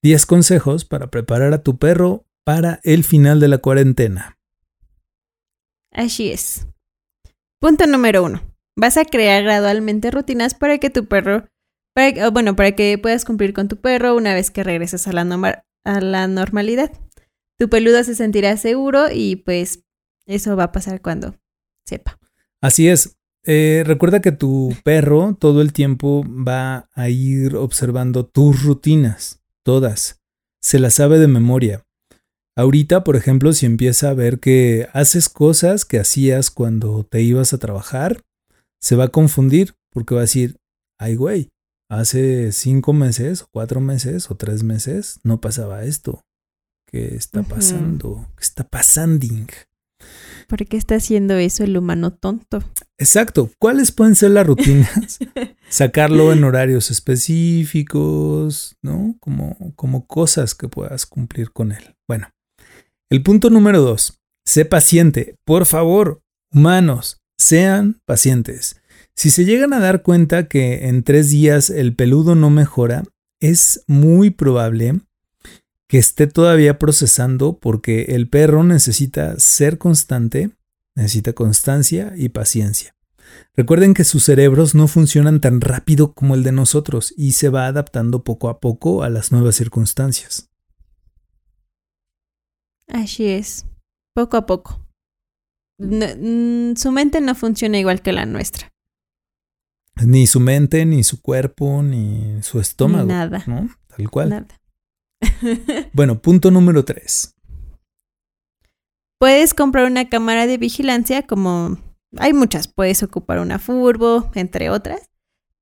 10 0.03 0.25
consejos 0.25 0.85
para 0.85 1.09
preparar 1.09 1.53
a 1.53 1.63
tu 1.63 1.77
perro 1.77 2.25
para 2.43 2.79
el 2.83 3.03
final 3.03 3.39
de 3.39 3.47
la 3.47 3.57
cuarentena. 3.57 4.37
Así 5.91 6.29
es. 6.31 6.67
Punto 7.59 7.87
número 7.87 8.23
uno. 8.23 8.41
Vas 8.75 8.97
a 8.97 9.05
crear 9.05 9.43
gradualmente 9.43 10.11
rutinas 10.11 10.53
para 10.53 10.77
que 10.77 10.89
tu 10.89 11.05
perro 11.07 11.47
bueno, 12.31 12.55
para 12.55 12.73
que 12.73 12.97
puedas 12.97 13.25
cumplir 13.25 13.53
con 13.53 13.67
tu 13.67 13.77
perro 13.77 14.15
una 14.15 14.33
vez 14.33 14.51
que 14.51 14.63
regreses 14.63 15.07
a 15.07 15.13
la, 15.13 15.65
a 15.83 16.01
la 16.01 16.27
normalidad. 16.27 16.91
Tu 17.59 17.69
peludo 17.69 18.03
se 18.03 18.15
sentirá 18.15 18.57
seguro 18.57 19.05
y 19.13 19.37
pues 19.37 19.83
eso 20.25 20.55
va 20.55 20.65
a 20.65 20.71
pasar 20.71 21.01
cuando 21.01 21.35
sepa. 21.85 22.19
Así 22.61 22.87
es. 22.87 23.17
Eh, 23.45 23.83
recuerda 23.85 24.21
que 24.21 24.31
tu 24.31 24.73
perro 24.83 25.35
todo 25.37 25.61
el 25.61 25.73
tiempo 25.73 26.23
va 26.25 26.89
a 26.93 27.09
ir 27.09 27.55
observando 27.55 28.25
tus 28.25 28.63
rutinas, 28.63 29.43
todas. 29.63 30.21
Se 30.61 30.79
las 30.79 30.93
sabe 30.93 31.19
de 31.19 31.27
memoria. 31.27 31.85
Ahorita, 32.55 33.03
por 33.03 33.15
ejemplo, 33.15 33.51
si 33.51 33.65
empieza 33.65 34.09
a 34.09 34.13
ver 34.13 34.39
que 34.39 34.87
haces 34.93 35.27
cosas 35.27 35.85
que 35.85 35.99
hacías 35.99 36.51
cuando 36.51 37.03
te 37.03 37.21
ibas 37.21 37.51
a 37.53 37.57
trabajar, 37.57 38.21
se 38.79 38.95
va 38.95 39.05
a 39.05 39.11
confundir 39.11 39.75
porque 39.91 40.15
va 40.15 40.21
a 40.21 40.29
decir, 40.29 40.57
ay 40.97 41.15
güey, 41.15 41.49
hace 41.89 42.51
cinco 42.51 42.93
meses, 42.93 43.43
o 43.43 43.47
cuatro 43.51 43.79
meses, 43.81 44.29
o 44.31 44.35
tres 44.35 44.63
meses, 44.63 45.19
no 45.23 45.41
pasaba 45.41 45.83
esto. 45.83 46.23
¿Qué 46.91 47.15
está 47.15 47.43
pasando? 47.43 48.27
¿Qué 48.37 48.43
está 48.43 48.63
pasando? 48.63 49.25
¿Por 50.47 50.65
qué 50.65 50.77
está 50.77 50.95
haciendo 50.95 51.35
eso 51.35 51.63
el 51.63 51.77
humano 51.77 52.13
tonto? 52.13 52.63
Exacto. 52.97 53.49
¿Cuáles 53.57 53.91
pueden 53.91 54.15
ser 54.15 54.31
las 54.31 54.45
rutinas? 54.45 55.19
Sacarlo 55.69 56.33
en 56.33 56.43
horarios 56.43 56.91
específicos, 56.91 58.75
¿no? 58.81 59.15
Como, 59.19 59.57
como 59.75 60.05
cosas 60.05 60.53
que 60.53 60.67
puedas 60.67 61.05
cumplir 61.05 61.51
con 61.51 61.71
él. 61.71 61.95
Bueno, 62.07 62.29
el 63.09 63.23
punto 63.23 63.49
número 63.49 63.81
dos. 63.81 64.19
Sé 64.45 64.65
paciente. 64.65 65.35
Por 65.45 65.65
favor, 65.65 66.21
humanos, 66.51 67.21
sean 67.37 68.01
pacientes. 68.05 68.75
Si 69.15 69.29
se 69.29 69.45
llegan 69.45 69.73
a 69.73 69.79
dar 69.79 70.01
cuenta 70.01 70.47
que 70.47 70.87
en 70.87 71.03
tres 71.03 71.29
días 71.29 71.69
el 71.69 71.95
peludo 71.95 72.35
no 72.35 72.49
mejora, 72.49 73.03
es 73.39 73.83
muy 73.87 74.29
probable 74.29 75.01
que 75.87 75.99
esté 75.99 76.27
todavía 76.27 76.79
procesando 76.79 77.59
porque 77.59 78.15
el 78.15 78.27
perro 78.27 78.63
necesita 78.63 79.39
ser 79.39 79.77
constante, 79.77 80.51
necesita 80.95 81.33
constancia 81.33 82.13
y 82.15 82.29
paciencia. 82.29 82.95
Recuerden 83.55 83.93
que 83.93 84.03
sus 84.03 84.23
cerebros 84.23 84.73
no 84.73 84.87
funcionan 84.87 85.39
tan 85.39 85.61
rápido 85.61 86.13
como 86.13 86.33
el 86.33 86.43
de 86.43 86.51
nosotros 86.51 87.13
y 87.15 87.33
se 87.33 87.49
va 87.49 87.67
adaptando 87.67 88.23
poco 88.23 88.49
a 88.49 88.59
poco 88.59 89.03
a 89.03 89.09
las 89.09 89.31
nuevas 89.31 89.55
circunstancias. 89.55 90.49
Así 92.87 93.27
es, 93.27 93.65
poco 94.15 94.37
a 94.37 94.45
poco. 94.45 94.79
Mm, 95.77 96.75
su 96.75 96.91
mente 96.91 97.21
no 97.21 97.35
funciona 97.35 97.77
igual 97.77 98.01
que 98.01 98.13
la 98.13 98.25
nuestra. 98.25 98.72
Ni 100.05 100.27
su 100.27 100.39
mente, 100.39 100.85
ni 100.85 101.03
su 101.03 101.21
cuerpo, 101.21 101.83
ni 101.83 102.41
su 102.41 102.59
estómago. 102.59 103.07
Nada. 103.07 103.43
¿no? 103.47 103.69
Tal 103.95 104.09
cual. 104.09 104.29
Nada. 104.29 104.47
bueno, 105.93 106.21
punto 106.21 106.51
número 106.51 106.83
tres. 106.83 107.35
Puedes 109.19 109.53
comprar 109.53 109.85
una 109.85 110.09
cámara 110.09 110.47
de 110.47 110.57
vigilancia 110.57 111.25
como 111.25 111.77
hay 112.17 112.33
muchas. 112.33 112.67
Puedes 112.67 113.03
ocupar 113.03 113.39
una 113.39 113.59
furbo, 113.59 114.31
entre 114.35 114.69
otras. 114.69 115.09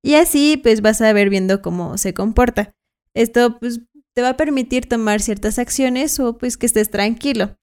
Y 0.04 0.16
así 0.16 0.58
pues 0.58 0.82
vas 0.82 1.02
a 1.02 1.14
ver 1.14 1.30
viendo 1.30 1.62
cómo 1.62 1.98
se 1.98 2.14
comporta. 2.14 2.74
Esto 3.14 3.60
pues 3.60 3.82
te 4.14 4.22
va 4.22 4.30
a 4.30 4.38
permitir 4.38 4.88
tomar 4.90 5.22
ciertas 5.22 5.60
acciones 5.60 6.20
o 6.20 6.38
pues 6.38 6.58
que 6.58 6.66
estés 6.66 6.90
tranquilo. 6.90 7.56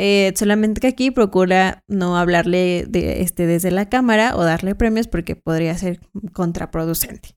Eh, 0.00 0.32
solamente 0.36 0.80
que 0.80 0.86
aquí 0.86 1.10
procura 1.10 1.82
no 1.88 2.16
hablarle 2.16 2.86
de, 2.88 3.22
este, 3.22 3.46
desde 3.46 3.72
la 3.72 3.88
cámara 3.88 4.36
o 4.36 4.44
darle 4.44 4.76
premios 4.76 5.08
porque 5.08 5.34
podría 5.34 5.76
ser 5.76 5.98
contraproducente. 6.32 7.36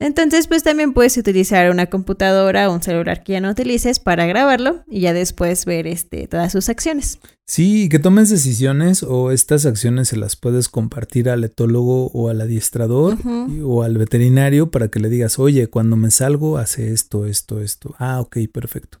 Entonces, 0.00 0.48
pues 0.48 0.62
también 0.62 0.92
puedes 0.92 1.16
utilizar 1.16 1.70
una 1.70 1.86
computadora 1.86 2.68
o 2.68 2.74
un 2.74 2.82
celular 2.82 3.22
que 3.22 3.32
ya 3.32 3.40
no 3.40 3.50
utilices 3.50 4.00
para 4.00 4.26
grabarlo 4.26 4.84
y 4.86 5.00
ya 5.00 5.14
después 5.14 5.64
ver 5.64 5.86
este, 5.86 6.28
todas 6.28 6.52
sus 6.52 6.68
acciones. 6.68 7.20
Sí, 7.46 7.88
que 7.88 7.98
tomes 7.98 8.28
decisiones 8.28 9.02
o 9.02 9.30
estas 9.30 9.64
acciones 9.64 10.08
se 10.08 10.18
las 10.18 10.36
puedes 10.36 10.68
compartir 10.68 11.30
al 11.30 11.42
etólogo 11.44 12.08
o 12.08 12.28
al 12.28 12.42
adiestrador 12.42 13.16
o 13.62 13.82
al 13.82 13.96
veterinario 13.96 14.70
para 14.70 14.88
que 14.88 15.00
le 15.00 15.08
digas, 15.08 15.38
oye, 15.38 15.68
cuando 15.68 15.96
me 15.96 16.10
salgo 16.10 16.58
hace 16.58 16.92
esto, 16.92 17.24
esto, 17.24 17.62
esto. 17.62 17.94
Ah, 17.98 18.20
ok, 18.20 18.36
perfecto. 18.52 18.98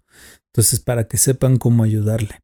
Entonces, 0.54 0.80
para 0.80 1.06
que 1.06 1.18
sepan 1.18 1.58
cómo 1.58 1.82
ayudarle. 1.82 2.43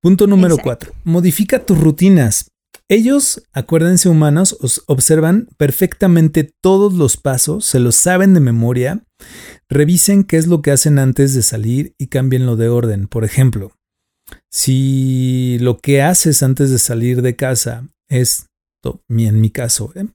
Punto 0.00 0.26
número 0.26 0.56
cuatro. 0.58 0.92
Modifica 1.04 1.64
tus 1.64 1.78
rutinas. 1.78 2.50
Ellos, 2.88 3.42
acuérdense 3.52 4.08
humanos, 4.08 4.56
os 4.60 4.82
observan 4.86 5.48
perfectamente 5.58 6.50
todos 6.62 6.94
los 6.94 7.16
pasos, 7.16 7.66
se 7.66 7.80
los 7.80 7.96
saben 7.96 8.32
de 8.32 8.40
memoria, 8.40 9.04
revisen 9.68 10.24
qué 10.24 10.38
es 10.38 10.46
lo 10.46 10.62
que 10.62 10.70
hacen 10.70 10.98
antes 10.98 11.34
de 11.34 11.42
salir 11.42 11.94
y 11.98 12.06
lo 12.46 12.56
de 12.56 12.68
orden. 12.68 13.06
Por 13.06 13.24
ejemplo, 13.24 13.72
si 14.50 15.58
lo 15.60 15.78
que 15.78 16.00
haces 16.00 16.42
antes 16.42 16.70
de 16.70 16.78
salir 16.78 17.20
de 17.20 17.36
casa 17.36 17.88
es, 18.08 18.46
en 19.26 19.40
mi 19.40 19.50
caso, 19.50 19.92
¿eh? 19.94 20.06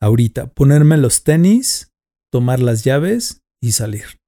ahorita, 0.00 0.48
ponerme 0.48 0.96
los 0.96 1.22
tenis, 1.22 1.92
tomar 2.32 2.58
las 2.58 2.82
llaves 2.82 3.42
y 3.62 3.72
salir. 3.72 4.18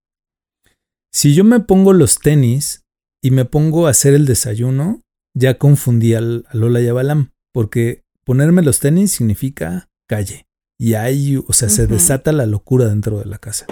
Si 1.12 1.34
yo 1.34 1.42
me 1.42 1.58
pongo 1.58 1.92
los 1.92 2.18
tenis 2.18 2.83
y 3.24 3.30
me 3.30 3.46
pongo 3.46 3.86
a 3.86 3.90
hacer 3.90 4.12
el 4.12 4.26
desayuno, 4.26 5.00
ya 5.32 5.56
confundí 5.56 6.12
al, 6.12 6.44
a 6.50 6.58
Lola 6.58 6.82
y 6.82 6.88
a 6.88 6.92
Balam 6.92 7.30
porque 7.54 8.04
ponerme 8.22 8.60
los 8.60 8.80
tenis 8.80 9.12
significa 9.12 9.88
calle. 10.06 10.46
Y 10.78 10.92
ahí, 10.92 11.38
o 11.38 11.52
sea, 11.54 11.70
se 11.70 11.86
desata 11.86 12.32
la 12.32 12.44
locura 12.44 12.86
dentro 12.86 13.18
de 13.18 13.24
la 13.24 13.38
casa. 13.38 13.64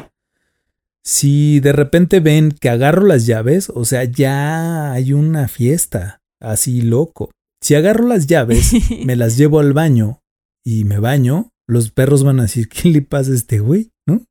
Si 1.05 1.61
de 1.61 1.73
repente 1.73 2.21
ven 2.21 2.53
que 2.53 2.71
agarro 2.71 3.05
las 3.05 3.27
llaves, 3.27 3.69
o 3.69 3.85
sea, 3.85 4.05
ya 4.05 4.93
hay 4.93 5.13
una 5.13 5.49
fiesta, 5.49 6.23
así 6.41 6.81
loco. 6.81 7.31
Si 7.61 7.75
agarro 7.75 8.07
las 8.07 8.29
llaves, 8.29 8.73
me 9.05 9.17
las 9.17 9.37
llevo 9.37 9.61
al 9.61 9.75
baño 9.75 10.23
y 10.65 10.85
me 10.85 10.99
baño, 10.99 11.51
los 11.67 11.91
perros 11.91 12.25
van 12.25 12.41
a 12.41 12.45
decir, 12.45 12.71
¿qué 12.71 12.89
le 12.89 13.03
pasa 13.03 13.33
a 13.33 13.35
este 13.35 13.59
güey? 13.59 13.91
¿No? 14.07 14.25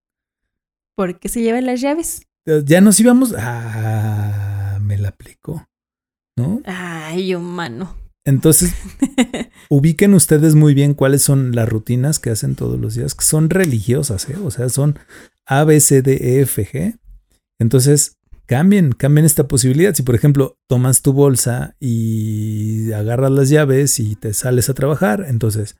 ¿Por 0.96 1.20
qué 1.20 1.30
se 1.30 1.44
llevan 1.44 1.68
las 1.68 1.80
llaves? 1.80 2.24
Ya 2.66 2.82
nos 2.82 3.00
íbamos. 3.00 3.36
Ah, 3.38 4.51
me 4.92 4.98
la 4.98 5.10
aplicó. 5.10 5.70
¿No? 6.38 6.62
Ay, 6.66 7.34
humano. 7.34 7.96
Entonces, 8.26 8.74
ubiquen 9.70 10.14
ustedes 10.14 10.54
muy 10.56 10.74
bien 10.74 10.94
cuáles 10.94 11.22
son 11.22 11.56
las 11.56 11.70
rutinas 11.70 12.20
que 12.20 12.30
hacen 12.30 12.56
todos 12.56 12.78
los 12.78 12.96
días, 12.96 13.16
que 13.16 13.24
son 13.24 13.50
religiosas, 13.50 14.30
¿eh? 14.30 14.36
o 14.44 14.52
sea, 14.52 14.68
son 14.68 15.00
A, 15.46 15.64
B, 15.64 15.80
C, 15.80 16.02
D, 16.02 16.18
E, 16.22 16.42
F, 16.42 16.68
G. 16.68 17.00
Entonces, 17.58 18.18
cambien, 18.48 18.92
cambien 18.92 19.26
esta 19.26 19.48
posibilidad. 19.48 19.94
Si, 19.94 20.04
por 20.04 20.16
ejemplo, 20.16 20.58
tomas 20.68 21.02
tu 21.02 21.14
bolsa 21.14 21.76
y 21.80 22.92
agarras 22.92 23.32
las 23.32 23.50
llaves 23.50 23.98
y 24.00 24.16
te 24.18 24.34
sales 24.34 24.70
a 24.70 24.74
trabajar, 24.74 25.26
entonces, 25.26 25.78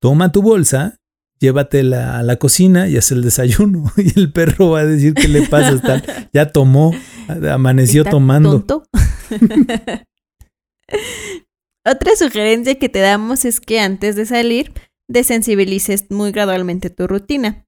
toma 0.00 0.32
tu 0.32 0.40
bolsa, 0.40 0.96
llévatela 1.38 2.18
a 2.18 2.22
la 2.22 2.36
cocina 2.36 2.88
y 2.88 2.96
haz 2.96 3.10
el 3.12 3.22
desayuno. 3.22 3.92
Y 3.96 4.18
el 4.18 4.32
perro 4.32 4.70
va 4.70 4.80
a 4.80 4.86
decir 4.86 5.14
qué 5.14 5.28
le 5.28 5.42
pasa, 5.48 6.02
ya 6.32 6.50
tomó, 6.52 6.92
amaneció 7.50 8.04
tomando. 8.04 8.64
Otra 11.84 12.16
sugerencia 12.16 12.78
que 12.78 12.88
te 12.88 12.98
damos 13.00 13.44
es 13.44 13.60
que 13.60 13.80
antes 13.80 14.16
de 14.16 14.26
salir, 14.26 14.72
desensibilices 15.08 16.06
muy 16.10 16.32
gradualmente 16.32 16.90
tu 16.90 17.06
rutina. 17.06 17.66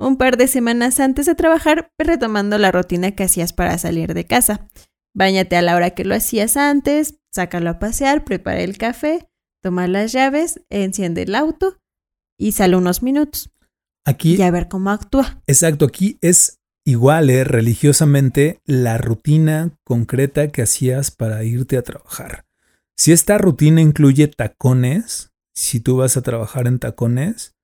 Un 0.00 0.16
par 0.16 0.36
de 0.36 0.46
semanas 0.46 1.00
antes 1.00 1.26
de 1.26 1.34
trabajar, 1.34 1.90
retomando 1.98 2.56
la 2.56 2.70
rutina 2.70 3.10
que 3.12 3.24
hacías 3.24 3.52
para 3.52 3.76
salir 3.78 4.14
de 4.14 4.24
casa. 4.24 4.68
Báñate 5.14 5.56
a 5.56 5.62
la 5.62 5.74
hora 5.74 5.90
que 5.90 6.04
lo 6.04 6.14
hacías 6.14 6.56
antes, 6.56 7.18
sácalo 7.32 7.70
a 7.70 7.78
pasear, 7.80 8.24
prepara 8.24 8.60
el 8.60 8.78
café, 8.78 9.28
toma 9.60 9.88
las 9.88 10.12
llaves, 10.12 10.60
enciende 10.70 11.22
el 11.22 11.34
auto 11.34 11.78
y 12.38 12.52
sale 12.52 12.76
unos 12.76 13.02
minutos. 13.02 13.50
Aquí. 14.06 14.36
Y 14.36 14.42
a 14.42 14.50
ver 14.50 14.68
cómo 14.68 14.90
actúa. 14.90 15.42
Exacto, 15.46 15.84
aquí 15.84 16.16
es 16.22 16.60
igual, 16.86 17.28
¿eh? 17.28 17.44
religiosamente, 17.44 18.60
la 18.64 18.96
rutina 18.96 19.76
concreta 19.84 20.48
que 20.48 20.62
hacías 20.62 21.10
para 21.10 21.44
irte 21.44 21.76
a 21.76 21.82
trabajar. 21.82 22.46
Si 22.96 23.12
esta 23.12 23.36
rutina 23.36 23.82
incluye 23.82 24.28
tacones, 24.28 25.30
si 25.54 25.80
tú 25.80 25.98
vas 25.98 26.16
a 26.16 26.22
trabajar 26.22 26.66
en 26.66 26.78
tacones, 26.78 27.54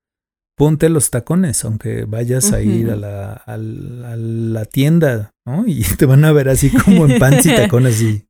ponte 0.57 0.89
los 0.89 1.11
tacones, 1.11 1.65
aunque 1.65 2.05
vayas 2.05 2.53
a 2.53 2.61
ir 2.61 2.91
a 2.91 2.97
la, 2.97 3.33
a, 3.33 3.57
la, 3.57 4.65
tienda, 4.65 5.33
¿no? 5.45 5.65
Y 5.67 5.83
te 5.83 6.07
van 6.07 6.25
a 6.25 6.33
ver 6.33 6.49
así 6.49 6.71
como 6.71 7.07
en 7.07 7.19
pants 7.19 7.47
y 7.47 7.55
tacones 7.55 8.01
y, 8.03 8.27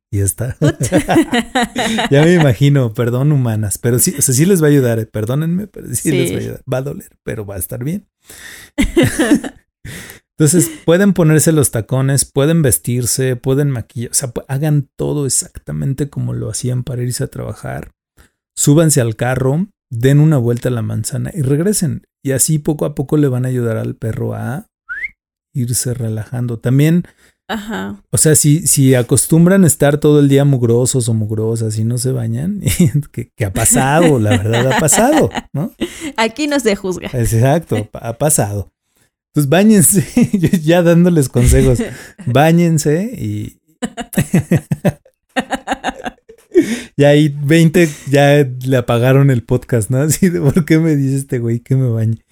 ya 2.11 2.23
me 2.23 2.33
imagino, 2.33 2.93
perdón 2.93 3.31
humanas, 3.31 3.77
pero 3.77 3.99
sí, 3.99 4.15
o 4.17 4.21
sea, 4.21 4.33
sí 4.33 4.45
les 4.45 4.61
va 4.61 4.67
a 4.67 4.69
ayudar, 4.69 4.99
¿eh? 4.99 5.05
perdónenme, 5.05 5.67
pero 5.67 5.93
sí, 5.93 6.11
les 6.11 6.31
va 6.31 6.37
a 6.37 6.39
ayudar. 6.39 6.63
Va 6.71 6.77
a 6.77 6.81
doler, 6.81 7.09
pero 7.23 7.45
va 7.45 7.55
a 7.55 7.59
estar 7.59 7.83
bien. 7.83 8.07
Entonces 10.37 10.69
pueden 10.83 11.13
ponerse 11.13 11.51
los 11.53 11.71
tacones, 11.71 12.25
pueden 12.25 12.61
vestirse, 12.61 13.37
pueden 13.37 13.71
maquillar, 13.71 14.11
o 14.11 14.13
sea, 14.13 14.33
hagan 14.47 14.89
todo 14.97 15.25
exactamente 15.25 16.09
como 16.09 16.33
lo 16.33 16.49
hacían 16.49 16.83
para 16.83 17.03
irse 17.03 17.23
a 17.23 17.27
trabajar. 17.27 17.91
Súbanse 18.53 18.99
al 18.99 19.15
carro, 19.15 19.67
den 19.89 20.19
una 20.19 20.37
vuelta 20.37 20.69
a 20.69 20.71
la 20.73 20.81
manzana 20.81 21.31
y 21.33 21.41
regresen. 21.41 22.05
Y 22.23 22.31
así 22.31 22.59
poco 22.59 22.85
a 22.85 22.95
poco 22.95 23.17
le 23.17 23.27
van 23.27 23.45
a 23.45 23.49
ayudar 23.49 23.77
al 23.77 23.95
perro 23.95 24.33
a 24.33 24.67
irse 25.53 25.93
relajando. 25.93 26.59
También, 26.59 27.05
Ajá. 27.47 28.01
o 28.09 28.17
sea, 28.17 28.35
si, 28.35 28.65
si 28.65 28.95
acostumbran 28.95 29.65
estar 29.65 29.99
todo 29.99 30.19
el 30.19 30.29
día 30.29 30.45
mugrosos 30.45 31.09
o 31.09 31.13
mugrosas 31.13 31.77
y 31.77 31.83
no 31.83 31.99
se 31.99 32.11
bañan, 32.11 32.61
¿qué, 33.11 33.45
ha 33.45 33.51
pasado? 33.51 34.19
La 34.19 34.31
verdad 34.31 34.71
ha 34.71 34.79
pasado, 34.79 35.29
¿no? 35.53 35.71
Aquí 36.17 36.47
no 36.47 36.59
se 36.59 36.75
juzga. 36.75 37.09
Exacto, 37.13 37.87
ha 37.93 38.13
pasado. 38.13 38.71
Pues 39.35 39.47
báñense, 39.49 40.07
ya 40.63 40.81
dándoles 40.81 41.27
consejos. 41.27 41.79
Báñense 42.25 43.03
y. 43.03 43.59
ya 46.97 47.09
ahí 47.09 47.35
20 47.43 47.89
ya 48.09 48.47
le 48.65 48.77
apagaron 48.77 49.29
el 49.29 49.43
podcast, 49.43 49.89
¿no? 49.89 49.97
Así 49.97 50.29
de 50.29 50.39
por 50.39 50.63
qué 50.63 50.79
me 50.79 50.95
dice 50.95 51.17
este 51.17 51.39
güey 51.39 51.59
que 51.59 51.75
me 51.75 51.89
bañe. 51.89 52.23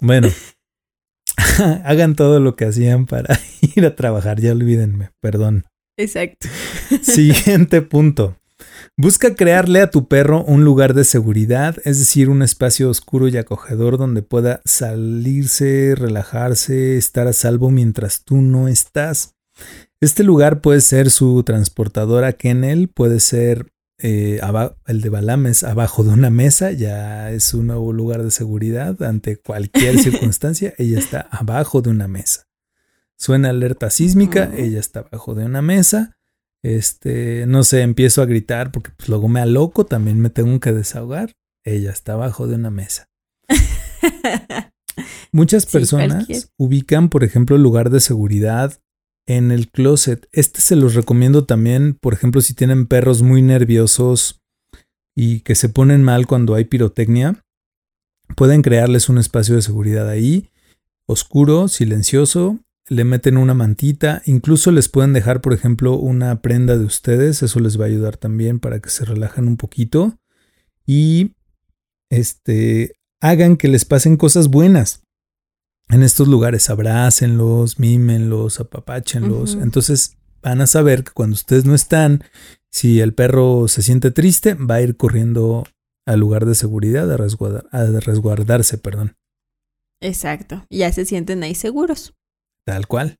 bueno, 0.00 0.30
hagan 1.84 2.14
todo 2.14 2.40
lo 2.40 2.56
que 2.56 2.66
hacían 2.66 3.06
para 3.06 3.38
ir 3.76 3.84
a 3.84 3.96
trabajar, 3.96 4.40
ya 4.40 4.52
olvídenme, 4.52 5.10
perdón. 5.20 5.64
Exacto. 5.96 6.48
Siguiente 7.02 7.82
punto. 7.82 8.36
Busca 8.96 9.34
crearle 9.34 9.80
a 9.80 9.90
tu 9.90 10.06
perro 10.06 10.44
un 10.44 10.64
lugar 10.64 10.94
de 10.94 11.04
seguridad, 11.04 11.76
es 11.84 11.98
decir, 11.98 12.28
un 12.28 12.42
espacio 12.42 12.90
oscuro 12.90 13.26
y 13.28 13.36
acogedor 13.36 13.96
donde 13.98 14.22
pueda 14.22 14.60
salirse, 14.64 15.94
relajarse, 15.96 16.96
estar 16.98 17.26
a 17.26 17.32
salvo 17.32 17.70
mientras 17.70 18.22
tú 18.24 18.42
no 18.42 18.68
estás. 18.68 19.34
Este 20.00 20.24
lugar 20.24 20.60
puede 20.60 20.80
ser 20.80 21.10
su 21.10 21.42
transportadora 21.42 22.32
Kennel, 22.32 22.88
puede 22.88 23.20
ser 23.20 23.71
eh, 24.02 24.40
el 24.86 25.00
de 25.00 25.08
Balames 25.08 25.64
abajo 25.64 26.04
de 26.04 26.10
una 26.10 26.30
mesa, 26.30 26.72
ya 26.72 27.30
es 27.30 27.54
un 27.54 27.68
nuevo 27.68 27.92
lugar 27.92 28.22
de 28.22 28.30
seguridad 28.30 29.02
ante 29.02 29.36
cualquier 29.36 29.98
circunstancia, 30.00 30.74
ella 30.78 30.98
está 30.98 31.28
abajo 31.30 31.82
de 31.82 31.90
una 31.90 32.08
mesa. 32.08 32.48
Suena 33.16 33.50
alerta 33.50 33.88
sísmica, 33.90 34.50
ella 34.56 34.80
está 34.80 35.00
abajo 35.00 35.34
de 35.34 35.44
una 35.44 35.62
mesa 35.62 36.16
este, 36.62 37.44
no 37.46 37.64
sé, 37.64 37.82
empiezo 37.82 38.22
a 38.22 38.26
gritar 38.26 38.70
porque 38.70 38.92
pues, 38.96 39.08
luego 39.08 39.28
me 39.28 39.40
aloco, 39.40 39.84
también 39.84 40.20
me 40.20 40.30
tengo 40.30 40.58
que 40.60 40.72
desahogar. 40.72 41.32
Ella 41.64 41.90
está 41.90 42.12
abajo 42.14 42.46
de 42.46 42.54
una 42.54 42.70
mesa. 42.70 43.08
Muchas 45.32 45.66
personas 45.66 46.52
ubican, 46.56 47.08
por 47.08 47.24
ejemplo, 47.24 47.56
el 47.56 47.62
lugar 47.62 47.90
de 47.90 48.00
seguridad 48.00 48.80
en 49.26 49.50
el 49.50 49.70
closet. 49.70 50.28
Este 50.32 50.60
se 50.60 50.76
los 50.76 50.94
recomiendo 50.94 51.44
también, 51.44 51.94
por 51.94 52.14
ejemplo, 52.14 52.40
si 52.40 52.54
tienen 52.54 52.86
perros 52.86 53.22
muy 53.22 53.42
nerviosos 53.42 54.42
y 55.14 55.40
que 55.40 55.54
se 55.54 55.68
ponen 55.68 56.02
mal 56.02 56.26
cuando 56.26 56.54
hay 56.54 56.64
pirotecnia. 56.64 57.44
Pueden 58.36 58.62
crearles 58.62 59.08
un 59.08 59.18
espacio 59.18 59.54
de 59.54 59.62
seguridad 59.62 60.08
ahí, 60.08 60.50
oscuro, 61.06 61.68
silencioso, 61.68 62.60
le 62.88 63.04
meten 63.04 63.36
una 63.36 63.54
mantita, 63.54 64.22
incluso 64.26 64.70
les 64.70 64.88
pueden 64.88 65.12
dejar, 65.12 65.40
por 65.40 65.52
ejemplo, 65.52 65.94
una 65.94 66.40
prenda 66.40 66.76
de 66.76 66.84
ustedes, 66.84 67.42
eso 67.42 67.60
les 67.60 67.78
va 67.78 67.84
a 67.84 67.88
ayudar 67.88 68.16
también 68.16 68.58
para 68.58 68.80
que 68.80 68.90
se 68.90 69.04
relajen 69.04 69.48
un 69.48 69.56
poquito 69.56 70.18
y 70.86 71.32
este 72.10 72.96
hagan 73.20 73.56
que 73.56 73.68
les 73.68 73.84
pasen 73.84 74.16
cosas 74.16 74.48
buenas. 74.48 75.01
En 75.88 76.02
estos 76.02 76.28
lugares 76.28 76.70
abrácenlos, 76.70 77.78
mímenlos, 77.78 78.60
apapáchenlos. 78.60 79.54
Entonces 79.54 80.16
van 80.42 80.60
a 80.60 80.66
saber 80.66 81.04
que 81.04 81.12
cuando 81.12 81.34
ustedes 81.34 81.64
no 81.64 81.74
están, 81.74 82.24
si 82.70 83.00
el 83.00 83.14
perro 83.14 83.68
se 83.68 83.82
siente 83.82 84.10
triste, 84.10 84.54
va 84.54 84.76
a 84.76 84.82
ir 84.82 84.96
corriendo 84.96 85.64
al 86.06 86.20
lugar 86.20 86.46
de 86.46 86.54
seguridad 86.54 87.10
a, 87.10 87.14
a 87.14 88.00
resguardarse, 88.00 88.78
perdón. 88.78 89.16
Exacto, 90.00 90.66
ya 90.68 90.92
se 90.92 91.04
sienten 91.04 91.42
ahí 91.42 91.54
seguros. 91.54 92.14
Tal 92.64 92.86
cual. 92.86 93.18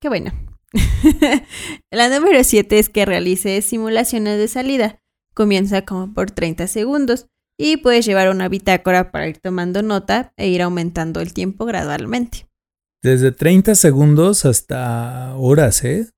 Qué 0.00 0.08
bueno. 0.08 0.32
la 1.90 2.08
número 2.08 2.42
7 2.42 2.78
es 2.78 2.88
que 2.88 3.04
realice 3.04 3.62
simulaciones 3.62 4.38
de 4.38 4.48
salida. 4.48 4.98
Comienza 5.34 5.84
como 5.84 6.12
por 6.12 6.30
30 6.30 6.66
segundos 6.66 7.28
y 7.62 7.76
puedes 7.76 8.04
llevar 8.04 8.28
una 8.28 8.48
bitácora 8.48 9.12
para 9.12 9.28
ir 9.28 9.38
tomando 9.38 9.82
nota 9.82 10.32
e 10.36 10.48
ir 10.48 10.62
aumentando 10.62 11.20
el 11.20 11.32
tiempo 11.32 11.64
gradualmente. 11.64 12.48
Desde 13.02 13.30
30 13.30 13.76
segundos 13.76 14.44
hasta 14.44 15.34
horas, 15.36 15.84
¿eh? 15.84 16.08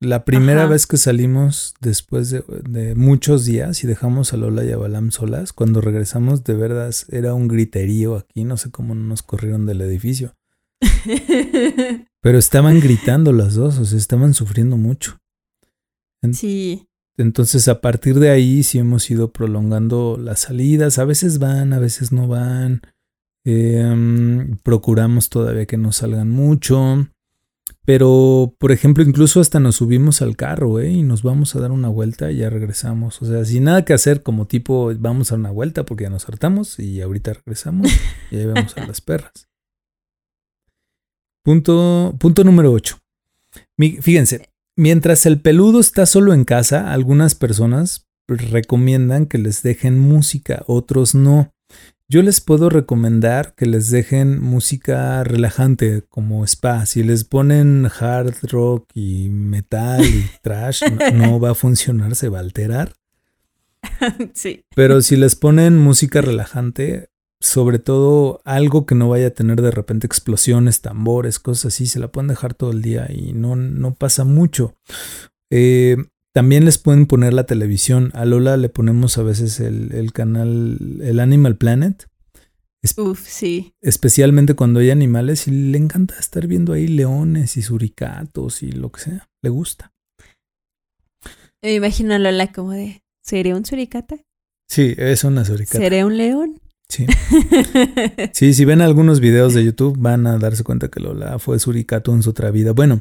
La 0.00 0.24
primera 0.24 0.66
vez 0.66 0.86
que 0.86 0.96
salimos 0.96 1.74
después 1.80 2.30
de, 2.30 2.94
muchos 2.96 3.44
días 3.44 3.84
y 3.84 3.86
dejamos 3.86 4.32
a 4.32 4.36
Lola 4.36 4.64
y 4.64 4.72
a 4.72 4.76
Balam 4.76 5.12
solas, 5.12 5.52
cuando 5.52 5.80
regresamos 5.80 6.42
de 6.42 6.54
verdad 6.54 6.92
era 7.10 7.34
un 7.34 7.46
griterío 7.46 8.16
aquí, 8.16 8.42
no 8.44 8.56
sé 8.56 8.70
cómo 8.70 8.96
no 8.96 9.04
nos 9.04 9.22
corrieron 9.22 9.66
del 9.66 9.80
edificio. 9.80 10.34
Pero 12.20 12.38
estaban 12.38 12.80
gritando 12.80 13.32
las 13.32 13.54
dos, 13.54 13.78
o 13.78 13.84
sea, 13.84 13.98
estaban 13.98 14.34
sufriendo 14.34 14.76
mucho. 14.76 15.18
sí. 16.32 16.88
Entonces 17.16 17.68
a 17.68 17.80
partir 17.80 18.18
de 18.18 18.30
ahí 18.30 18.62
sí 18.62 18.78
hemos 18.78 19.10
ido 19.10 19.32
prolongando 19.32 20.16
las 20.18 20.40
salidas, 20.40 20.98
a 20.98 21.04
veces 21.04 21.38
van, 21.38 21.72
a 21.72 21.78
veces 21.78 22.12
no 22.12 22.28
van. 22.28 22.82
Em, 23.44 24.56
procuramos 24.62 25.28
todavía 25.28 25.66
que 25.66 25.76
no 25.76 25.92
salgan 25.92 26.30
mucho. 26.30 27.08
Pero, 27.84 28.54
por 28.58 28.70
ejemplo, 28.70 29.02
incluso 29.02 29.40
hasta 29.40 29.58
nos 29.58 29.76
subimos 29.76 30.22
al 30.22 30.36
carro, 30.36 30.78
¿eh? 30.78 30.90
Y 30.90 31.02
nos 31.02 31.24
vamos 31.24 31.56
a 31.56 31.60
dar 31.60 31.72
una 31.72 31.88
vuelta 31.88 32.30
y 32.30 32.36
ya 32.36 32.48
regresamos. 32.48 33.20
O 33.22 33.26
sea, 33.26 33.44
sin 33.44 33.64
nada 33.64 33.84
que 33.84 33.92
hacer, 33.92 34.22
como 34.22 34.46
tipo, 34.46 34.92
vamos 34.98 35.30
a 35.30 35.34
dar 35.34 35.40
una 35.40 35.50
vuelta 35.50 35.84
porque 35.84 36.04
ya 36.04 36.10
nos 36.10 36.28
hartamos 36.28 36.78
y 36.78 37.00
ahorita 37.00 37.32
regresamos 37.34 37.88
y 38.30 38.36
ahí 38.36 38.46
vemos 38.46 38.76
a 38.76 38.86
las 38.86 39.00
perras. 39.00 39.48
Punto, 41.44 42.14
punto 42.20 42.44
número 42.44 42.70
8. 42.70 42.98
Fíjense, 44.00 44.51
mientras 44.76 45.26
el 45.26 45.40
peludo 45.40 45.80
está 45.80 46.06
solo 46.06 46.34
en 46.34 46.44
casa, 46.44 46.92
algunas 46.92 47.34
personas 47.34 48.06
recomiendan 48.28 49.26
que 49.26 49.38
les 49.38 49.62
dejen 49.62 49.98
música, 49.98 50.62
otros 50.66 51.14
no. 51.14 51.52
Yo 52.08 52.20
les 52.20 52.42
puedo 52.42 52.68
recomendar 52.68 53.54
que 53.54 53.64
les 53.64 53.90
dejen 53.90 54.38
música 54.38 55.24
relajante 55.24 56.02
como 56.10 56.44
spa. 56.44 56.84
Si 56.84 57.02
les 57.02 57.24
ponen 57.24 57.86
hard 57.86 58.34
rock 58.42 58.90
y 58.92 59.30
metal 59.30 60.04
y 60.04 60.26
trash, 60.42 60.82
no, 61.14 61.40
va 61.40 61.52
a 61.52 61.54
funcionar, 61.54 62.14
se 62.14 62.28
va 62.28 62.38
a 62.38 62.42
alterar. 62.42 62.92
Sí. 64.34 64.64
Pero 64.76 65.02
si 65.02 65.16
les 65.16 65.36
ponen 65.36 65.76
música 65.76 66.20
relajante, 66.20 67.08
sobre 67.42 67.80
todo 67.80 68.40
algo 68.44 68.86
que 68.86 68.94
no 68.94 69.08
vaya 69.08 69.26
a 69.26 69.30
tener 69.30 69.60
de 69.60 69.72
repente 69.72 70.06
explosiones, 70.06 70.80
tambores, 70.80 71.40
cosas 71.40 71.74
así, 71.74 71.86
se 71.86 71.98
la 71.98 72.06
pueden 72.06 72.28
dejar 72.28 72.54
todo 72.54 72.70
el 72.70 72.82
día 72.82 73.08
y 73.12 73.32
no, 73.32 73.56
no 73.56 73.94
pasa 73.94 74.22
mucho. 74.22 74.76
Eh, 75.50 75.96
también 76.32 76.64
les 76.64 76.78
pueden 76.78 77.06
poner 77.06 77.34
la 77.34 77.44
televisión. 77.44 78.12
A 78.14 78.24
Lola 78.24 78.56
le 78.56 78.68
ponemos 78.68 79.18
a 79.18 79.24
veces 79.24 79.58
el, 79.58 80.12
canal, 80.12 81.00
el 81.02 81.18
Animal 81.18 81.56
Planet. 81.56 82.08
Uf, 82.96 83.26
sí. 83.26 83.74
Especialmente 83.80 84.54
cuando 84.54 84.78
hay 84.78 84.90
animales 84.90 85.48
y 85.48 85.50
le 85.50 85.78
encanta 85.78 86.14
estar 86.20 86.46
viendo 86.46 86.72
ahí 86.72 86.86
leones 86.86 87.56
y 87.56 87.62
suricatos 87.62 88.62
y 88.62 88.70
lo 88.70 88.92
que 88.92 89.00
sea. 89.00 89.28
Le 89.42 89.50
gusta. 89.50 89.92
Me 91.60 91.74
imagino 91.74 92.14
a 92.14 92.20
Lola 92.20 92.52
como 92.52 92.70
de, 92.70 93.02
¿seré 93.20 93.52
un 93.52 93.64
suricata? 93.64 94.16
Sí, 94.68 94.94
es 94.96 95.24
una 95.24 95.44
suricata. 95.44 95.78
¿Seré 95.78 96.04
un 96.04 96.16
león? 96.16 96.61
Sí. 96.92 97.06
sí, 98.32 98.52
si 98.52 98.64
ven 98.66 98.82
algunos 98.82 99.20
videos 99.20 99.54
de 99.54 99.64
YouTube 99.64 99.96
van 99.98 100.26
a 100.26 100.36
darse 100.36 100.62
cuenta 100.62 100.88
que 100.88 101.00
Lola 101.00 101.38
fue 101.38 101.58
suricato 101.58 102.12
en 102.12 102.22
su 102.22 102.30
otra 102.30 102.50
vida. 102.50 102.72
Bueno, 102.72 103.00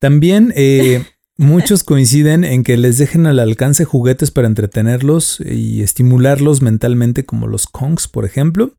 también 0.00 0.52
eh, 0.56 1.04
Muchos 1.38 1.82
coinciden 1.82 2.44
en 2.44 2.62
que 2.62 2.76
les 2.76 2.98
dejen 2.98 3.26
al 3.26 3.38
alcance 3.38 3.86
juguetes 3.86 4.30
para 4.30 4.46
entretenerlos 4.46 5.40
y 5.40 5.82
estimularlos 5.82 6.60
mentalmente 6.60 7.24
como 7.24 7.46
los 7.46 7.66
Kongs, 7.66 8.06
por 8.06 8.26
ejemplo. 8.26 8.74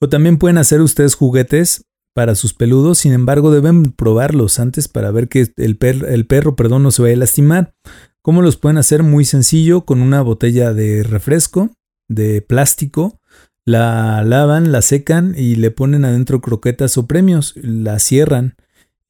O 0.00 0.08
también 0.08 0.36
pueden 0.36 0.58
hacer 0.58 0.80
ustedes 0.80 1.14
juguetes 1.14 1.84
para 2.12 2.34
sus 2.34 2.54
peludos, 2.54 2.98
sin 2.98 3.12
embargo 3.12 3.52
deben 3.52 3.92
probarlos 3.92 4.58
antes 4.58 4.88
para 4.88 5.12
ver 5.12 5.28
que 5.28 5.52
el, 5.56 5.78
el 5.80 6.26
perro 6.26 6.56
perdón, 6.56 6.82
no 6.82 6.90
se 6.90 7.02
vaya 7.02 7.14
a 7.14 7.18
lastimar. 7.18 7.74
¿Cómo 8.20 8.42
los 8.42 8.56
pueden 8.56 8.78
hacer? 8.78 9.04
Muy 9.04 9.24
sencillo, 9.24 9.84
con 9.84 10.02
una 10.02 10.22
botella 10.22 10.74
de 10.74 11.04
refresco, 11.04 11.70
de 12.08 12.42
plástico, 12.42 13.20
la 13.64 14.24
lavan, 14.24 14.72
la 14.72 14.82
secan 14.82 15.34
y 15.36 15.56
le 15.56 15.70
ponen 15.70 16.04
adentro 16.04 16.40
croquetas 16.40 16.98
o 16.98 17.06
premios, 17.06 17.54
la 17.56 17.98
cierran 17.98 18.56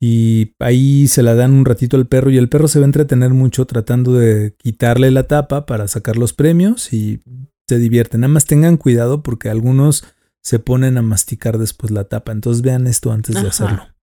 y 0.04 0.56
ahí 0.58 1.06
se 1.06 1.22
la 1.22 1.36
dan 1.36 1.52
un 1.52 1.64
ratito 1.64 1.96
al 1.96 2.08
perro 2.08 2.30
y 2.30 2.36
el 2.36 2.48
perro 2.48 2.66
se 2.66 2.80
va 2.80 2.84
a 2.84 2.86
entretener 2.86 3.30
mucho 3.30 3.66
tratando 3.66 4.14
de 4.14 4.52
quitarle 4.58 5.12
la 5.12 5.28
tapa 5.28 5.64
para 5.64 5.86
sacar 5.86 6.16
los 6.16 6.32
premios 6.32 6.92
y 6.92 7.20
se 7.68 7.78
divierten. 7.78 8.22
Nada 8.22 8.32
más 8.32 8.44
tengan 8.46 8.78
cuidado 8.78 9.22
porque 9.22 9.48
algunos 9.48 10.04
se 10.42 10.58
ponen 10.58 10.98
a 10.98 11.02
masticar 11.02 11.56
después 11.56 11.92
la 11.92 12.02
tapa. 12.02 12.32
Entonces 12.32 12.62
vean 12.62 12.88
esto 12.88 13.12
antes 13.12 13.40
de 13.40 13.46
hacerlo. 13.46 13.94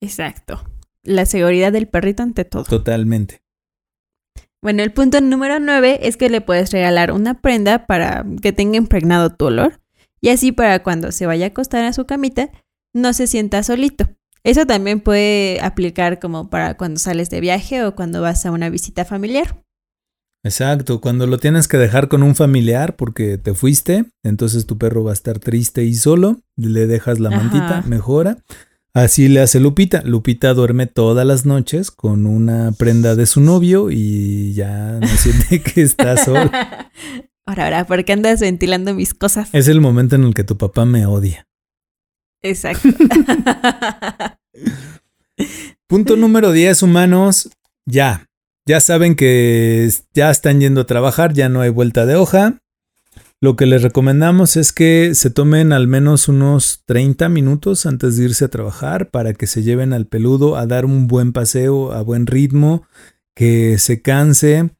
Exacto. 0.00 0.62
La 1.02 1.26
seguridad 1.26 1.72
del 1.72 1.88
perrito 1.88 2.22
ante 2.22 2.44
todo. 2.44 2.62
Totalmente. 2.62 3.42
Bueno, 4.62 4.82
el 4.82 4.92
punto 4.92 5.20
número 5.20 5.60
nueve 5.60 6.00
es 6.02 6.16
que 6.16 6.28
le 6.28 6.40
puedes 6.40 6.72
regalar 6.72 7.12
una 7.12 7.40
prenda 7.40 7.86
para 7.86 8.26
que 8.42 8.52
tenga 8.52 8.76
impregnado 8.76 9.30
tu 9.30 9.46
olor 9.46 9.80
y 10.20 10.30
así 10.30 10.50
para 10.50 10.82
cuando 10.82 11.12
se 11.12 11.26
vaya 11.26 11.46
a 11.46 11.48
acostar 11.48 11.84
a 11.84 11.92
su 11.92 12.06
camita 12.06 12.50
no 12.92 13.12
se 13.12 13.26
sienta 13.26 13.62
solito. 13.62 14.08
Eso 14.42 14.66
también 14.66 15.00
puede 15.00 15.60
aplicar 15.60 16.18
como 16.18 16.50
para 16.50 16.76
cuando 16.76 16.98
sales 16.98 17.30
de 17.30 17.40
viaje 17.40 17.84
o 17.84 17.94
cuando 17.94 18.20
vas 18.20 18.46
a 18.46 18.50
una 18.50 18.70
visita 18.70 19.04
familiar. 19.04 19.62
Exacto, 20.44 21.00
cuando 21.00 21.26
lo 21.26 21.38
tienes 21.38 21.66
que 21.68 21.76
dejar 21.76 22.08
con 22.08 22.22
un 22.22 22.34
familiar 22.34 22.96
porque 22.96 23.38
te 23.38 23.54
fuiste, 23.54 24.06
entonces 24.22 24.66
tu 24.66 24.78
perro 24.78 25.04
va 25.04 25.10
a 25.10 25.14
estar 25.14 25.40
triste 25.40 25.84
y 25.84 25.94
solo, 25.94 26.40
le 26.56 26.86
dejas 26.86 27.18
la 27.18 27.30
mantita, 27.30 27.82
mejora. 27.86 28.38
Así 28.98 29.28
le 29.28 29.40
hace 29.40 29.60
Lupita. 29.60 30.02
Lupita 30.04 30.52
duerme 30.54 30.88
todas 30.88 31.24
las 31.24 31.46
noches 31.46 31.92
con 31.92 32.26
una 32.26 32.72
prenda 32.72 33.14
de 33.14 33.26
su 33.26 33.40
novio 33.40 33.92
y 33.92 34.54
ya 34.54 34.98
no 34.98 35.06
siente 35.16 35.62
que 35.62 35.82
está 35.82 36.16
sola. 36.16 36.90
Ahora, 37.46 37.64
ahora, 37.64 37.86
¿por 37.86 38.04
qué 38.04 38.12
andas 38.12 38.40
ventilando 38.40 38.92
mis 38.92 39.14
cosas? 39.14 39.48
Es 39.54 39.68
el 39.68 39.80
momento 39.80 40.16
en 40.16 40.24
el 40.24 40.34
que 40.34 40.44
tu 40.44 40.58
papá 40.58 40.84
me 40.84 41.06
odia. 41.06 41.48
Exacto. 42.42 42.90
Punto 45.86 46.16
número 46.16 46.52
10, 46.52 46.82
humanos. 46.82 47.48
Ya. 47.86 48.26
Ya 48.66 48.80
saben 48.80 49.16
que 49.16 49.90
ya 50.12 50.30
están 50.30 50.60
yendo 50.60 50.82
a 50.82 50.86
trabajar, 50.86 51.32
ya 51.32 51.48
no 51.48 51.62
hay 51.62 51.70
vuelta 51.70 52.04
de 52.04 52.16
hoja. 52.16 52.58
Lo 53.40 53.54
que 53.54 53.66
les 53.66 53.82
recomendamos 53.82 54.56
es 54.56 54.72
que 54.72 55.14
se 55.14 55.30
tomen 55.30 55.72
al 55.72 55.86
menos 55.86 56.26
unos 56.26 56.82
30 56.86 57.28
minutos 57.28 57.86
antes 57.86 58.16
de 58.16 58.24
irse 58.24 58.44
a 58.44 58.48
trabajar 58.48 59.10
para 59.10 59.32
que 59.32 59.46
se 59.46 59.62
lleven 59.62 59.92
al 59.92 60.06
peludo 60.06 60.56
a 60.56 60.66
dar 60.66 60.84
un 60.84 61.06
buen 61.06 61.32
paseo 61.32 61.92
a 61.92 62.02
buen 62.02 62.26
ritmo, 62.26 62.82
que 63.36 63.78
se 63.78 64.02
canse 64.02 64.70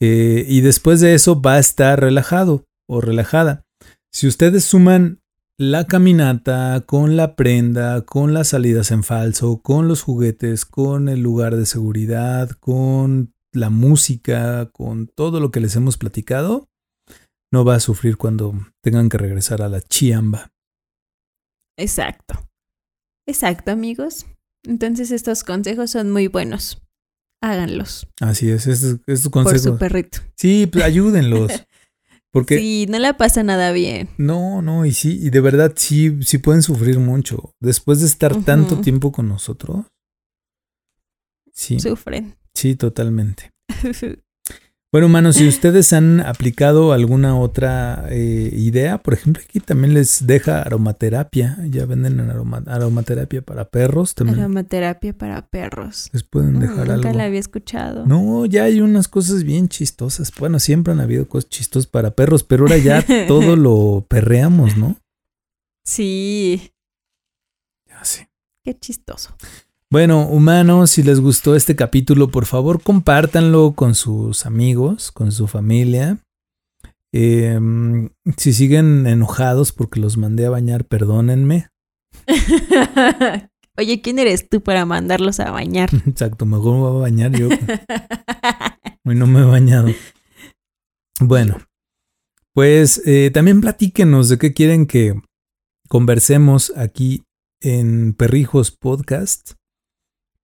eh, 0.00 0.46
y 0.48 0.62
después 0.62 1.00
de 1.00 1.12
eso 1.12 1.42
va 1.42 1.54
a 1.54 1.58
estar 1.58 2.00
relajado 2.00 2.64
o 2.88 3.02
relajada. 3.02 3.66
Si 4.10 4.26
ustedes 4.26 4.64
suman 4.64 5.20
la 5.58 5.86
caminata, 5.86 6.82
con 6.86 7.16
la 7.16 7.36
prenda, 7.36 8.00
con 8.06 8.32
las 8.32 8.48
salidas 8.48 8.90
en 8.90 9.02
falso, 9.02 9.60
con 9.60 9.86
los 9.86 10.00
juguetes, 10.00 10.64
con 10.64 11.10
el 11.10 11.20
lugar 11.20 11.56
de 11.56 11.66
seguridad, 11.66 12.50
con 12.58 13.34
la 13.52 13.68
música, 13.68 14.70
con 14.72 15.08
todo 15.08 15.40
lo 15.40 15.50
que 15.50 15.60
les 15.60 15.76
hemos 15.76 15.98
platicado, 15.98 16.70
no 17.52 17.64
va 17.64 17.76
a 17.76 17.80
sufrir 17.80 18.16
cuando 18.16 18.54
tengan 18.82 19.08
que 19.08 19.18
regresar 19.18 19.62
a 19.62 19.68
la 19.68 19.80
chiamba. 19.80 20.52
Exacto. 21.76 22.48
Exacto, 23.26 23.70
amigos. 23.70 24.26
Entonces 24.64 25.10
estos 25.10 25.44
consejos 25.44 25.90
son 25.90 26.10
muy 26.10 26.26
buenos. 26.28 26.82
Háganlos. 27.42 28.08
Así 28.20 28.50
es, 28.50 28.66
estos, 28.66 29.00
consejos. 29.30 29.62
Por 29.62 29.72
su 29.72 29.78
perrito. 29.78 30.18
Sí, 30.36 30.66
pues, 30.66 30.84
ayúdenlos. 30.84 31.64
Porque, 32.30 32.56
sí, 32.56 32.86
no 32.88 32.98
la 32.98 33.18
pasa 33.18 33.42
nada 33.42 33.72
bien. 33.72 34.08
No, 34.16 34.62
no, 34.62 34.86
y 34.86 34.92
sí, 34.92 35.18
y 35.20 35.28
de 35.28 35.40
verdad 35.40 35.74
sí, 35.76 36.22
sí 36.22 36.38
pueden 36.38 36.62
sufrir 36.62 36.98
mucho. 36.98 37.54
Después 37.60 38.00
de 38.00 38.06
estar 38.06 38.42
tanto 38.44 38.80
tiempo 38.80 39.12
con 39.12 39.28
nosotros. 39.28 39.84
Sí. 41.52 41.78
Sufren. 41.78 42.36
Sí, 42.54 42.76
totalmente. 42.76 43.50
Bueno, 44.92 45.06
humanos, 45.06 45.36
si 45.36 45.48
ustedes 45.48 45.94
han 45.94 46.20
aplicado 46.20 46.92
alguna 46.92 47.34
otra 47.34 48.08
eh, 48.10 48.50
idea, 48.52 48.98
por 48.98 49.14
ejemplo, 49.14 49.42
aquí 49.42 49.58
también 49.58 49.94
les 49.94 50.26
deja 50.26 50.60
aromaterapia. 50.60 51.56
Ya 51.70 51.86
venden 51.86 52.20
aromaterapia 52.20 53.40
para 53.40 53.70
perros 53.70 54.14
también. 54.14 54.38
Aromaterapia 54.38 55.16
para 55.16 55.46
perros. 55.46 56.10
Les 56.12 56.22
pueden 56.24 56.60
dejar 56.60 56.90
algo. 56.90 56.96
Nunca 56.96 57.14
la 57.14 57.24
había 57.24 57.40
escuchado. 57.40 58.04
No, 58.04 58.44
ya 58.44 58.64
hay 58.64 58.82
unas 58.82 59.08
cosas 59.08 59.44
bien 59.44 59.70
chistosas. 59.70 60.30
Bueno, 60.38 60.58
siempre 60.58 60.92
han 60.92 61.00
habido 61.00 61.26
cosas 61.26 61.48
chistosas 61.48 61.86
para 61.86 62.10
perros, 62.10 62.44
pero 62.44 62.64
ahora 62.64 62.76
ya 62.76 63.02
todo 63.28 63.56
lo 63.56 64.04
perreamos, 64.06 64.76
¿no? 64.76 64.98
Sí. 65.86 66.70
Ya 67.88 68.04
sí. 68.04 68.26
Qué 68.62 68.78
chistoso. 68.78 69.34
Bueno, 69.92 70.26
humanos, 70.26 70.92
si 70.92 71.02
les 71.02 71.20
gustó 71.20 71.54
este 71.54 71.76
capítulo, 71.76 72.30
por 72.30 72.46
favor 72.46 72.82
compártanlo 72.82 73.74
con 73.74 73.94
sus 73.94 74.46
amigos, 74.46 75.12
con 75.12 75.32
su 75.32 75.48
familia. 75.48 76.18
Em, 77.12 78.08
si 78.38 78.54
siguen 78.54 79.06
enojados 79.06 79.72
porque 79.72 80.00
los 80.00 80.16
mandé 80.16 80.46
a 80.46 80.50
bañar, 80.50 80.86
perdónenme. 80.86 81.68
Oye, 83.76 84.00
¿quién 84.00 84.18
eres 84.18 84.48
tú 84.48 84.62
para 84.62 84.86
mandarlos 84.86 85.40
a 85.40 85.50
bañar? 85.50 85.90
Exacto, 86.06 86.46
mejor 86.46 86.72
me 86.72 86.80
voy 86.80 86.96
a 86.96 87.00
bañar 87.02 87.32
yo. 87.32 87.50
Hoy 89.04 89.14
no 89.14 89.26
me 89.26 89.40
he 89.40 89.44
bañado. 89.44 89.90
Bueno, 91.20 91.58
pues 92.54 93.02
eh, 93.04 93.30
también 93.30 93.60
platíquenos 93.60 94.30
de 94.30 94.38
qué 94.38 94.54
quieren 94.54 94.86
que 94.86 95.20
conversemos 95.86 96.72
aquí 96.78 97.24
en 97.60 98.14
Perrijos 98.14 98.70
Podcast. 98.70 99.52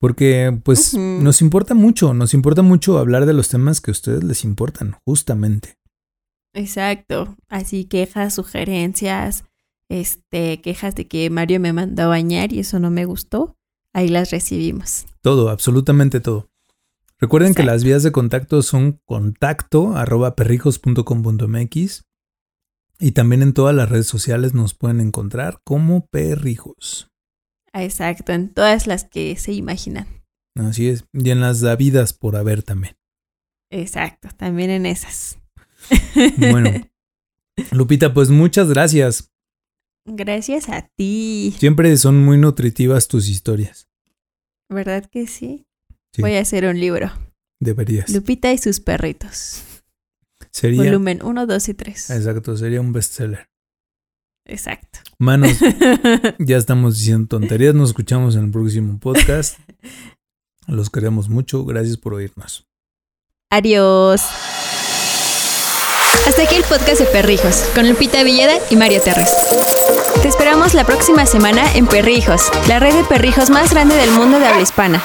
Porque 0.01 0.57
pues 0.63 0.95
nos 0.95 1.43
importa 1.43 1.75
mucho, 1.75 2.15
nos 2.15 2.33
importa 2.33 2.63
mucho 2.63 2.99
hablar 2.99 3.27
de 3.27 3.33
los 3.33 3.49
temas 3.49 3.81
que 3.81 3.91
a 3.91 3.93
ustedes 3.93 4.23
les 4.23 4.45
importan, 4.45 4.97
justamente. 5.05 5.77
Exacto. 6.55 7.37
Así 7.49 7.85
quejas, 7.85 8.35
sugerencias, 8.35 9.45
este, 9.89 10.61
quejas 10.61 10.95
de 10.95 11.09
que 11.09 11.31
Mario 11.31 11.61
me 11.61 11.73
mandó 11.73 12.05
a 12.05 12.09
bañar 12.09 12.53
y 12.53 12.61
eso 12.61 12.79
no 12.79 12.91
me 12.91 13.05
gustó, 13.05 13.57
ahí 13.93 14.09
las 14.09 14.31
recibimos. 14.31 15.07
Todo, 15.21 15.51
absolutamente 15.51 16.21
todo. 16.21 16.49
Recuerden 17.21 17.55
que 17.55 17.65
las 17.65 17.83
vías 17.83 18.05
de 18.05 18.13
contacto 18.13 18.63
son 18.63 19.01
contacto 19.05 19.97
arroba 19.97 20.37
perrijos.com.mx 20.37 22.05
y 23.01 23.13
también 23.13 23.43
en 23.43 23.53
todas 23.53 23.75
las 23.75 23.89
redes 23.89 24.07
sociales 24.07 24.55
nos 24.55 24.75
pueden 24.75 25.01
encontrar 25.01 25.61
como 25.65 26.07
perrijos. 26.07 27.11
Exacto, 27.72 28.33
en 28.33 28.48
todas 28.48 28.87
las 28.87 29.04
que 29.04 29.37
se 29.37 29.52
imaginan. 29.52 30.07
Así 30.54 30.88
es, 30.88 31.04
y 31.12 31.31
en 31.31 31.40
las 31.40 31.61
Davidas 31.61 32.12
por 32.12 32.37
haber 32.37 32.62
también. 32.62 32.96
Exacto, 33.70 34.28
también 34.37 34.70
en 34.70 34.87
esas. 34.87 35.38
Bueno, 36.37 36.70
Lupita, 37.72 38.12
pues 38.14 38.31
muchas 38.31 38.68
gracias. 38.68 39.33
Gracias 40.04 40.68
a 40.68 40.88
ti. 40.96 41.54
Siempre 41.59 41.96
son 41.96 42.24
muy 42.24 42.38
nutritivas 42.38 43.09
tus 43.09 43.28
historias. 43.28 43.88
¿Verdad 44.68 45.04
que 45.07 45.26
sí? 45.26 45.66
Voy 46.18 46.35
a 46.35 46.40
hacer 46.40 46.64
un 46.64 46.81
libro. 46.81 47.11
Deberías. 47.61 48.09
Lupita 48.11 48.52
y 48.52 48.59
sus 48.59 48.81
perritos. 48.81 49.62
Sería. 50.50 50.83
Volumen 50.83 51.20
1, 51.22 51.46
2 51.46 51.68
y 51.68 51.74
3. 51.74 52.11
Exacto, 52.11 52.57
sería 52.57 52.81
un 52.81 52.92
bestseller. 52.92 53.48
Exacto. 54.49 55.01
Manos, 55.19 55.53
ya 56.39 56.57
estamos 56.57 56.97
diciendo 56.97 57.29
tonterías. 57.29 57.75
Nos 57.75 57.91
escuchamos 57.91 58.35
en 58.35 58.47
el 58.47 58.51
próximo 58.51 58.99
podcast. 58.99 59.59
Los 60.67 60.91
queremos 60.91 61.29
mucho. 61.29 61.65
Gracias 61.65 61.97
por 61.97 62.15
oírnos. 62.15 62.67
Adiós. 63.51 64.23
Hasta 66.27 66.43
aquí 66.43 66.57
el 66.57 66.65
podcast 66.65 67.01
de 67.01 67.07
Perrijos, 67.07 67.65
con 67.75 67.89
Lupita 67.89 68.23
Villeda 68.23 68.55
y 68.71 68.77
Mario 68.77 69.01
Terres. 69.01 69.31
Te 70.21 70.29
esperamos 70.29 70.75
la 70.75 70.85
próxima 70.85 71.25
semana 71.25 71.73
en 71.75 71.87
Perrijos, 71.87 72.51
la 72.69 72.79
red 72.79 72.95
de 72.95 73.05
perrijos 73.05 73.49
más 73.49 73.71
grande 73.71 73.95
del 73.95 74.11
mundo 74.11 74.39
de 74.39 74.47
habla 74.47 74.61
hispana. 74.61 75.03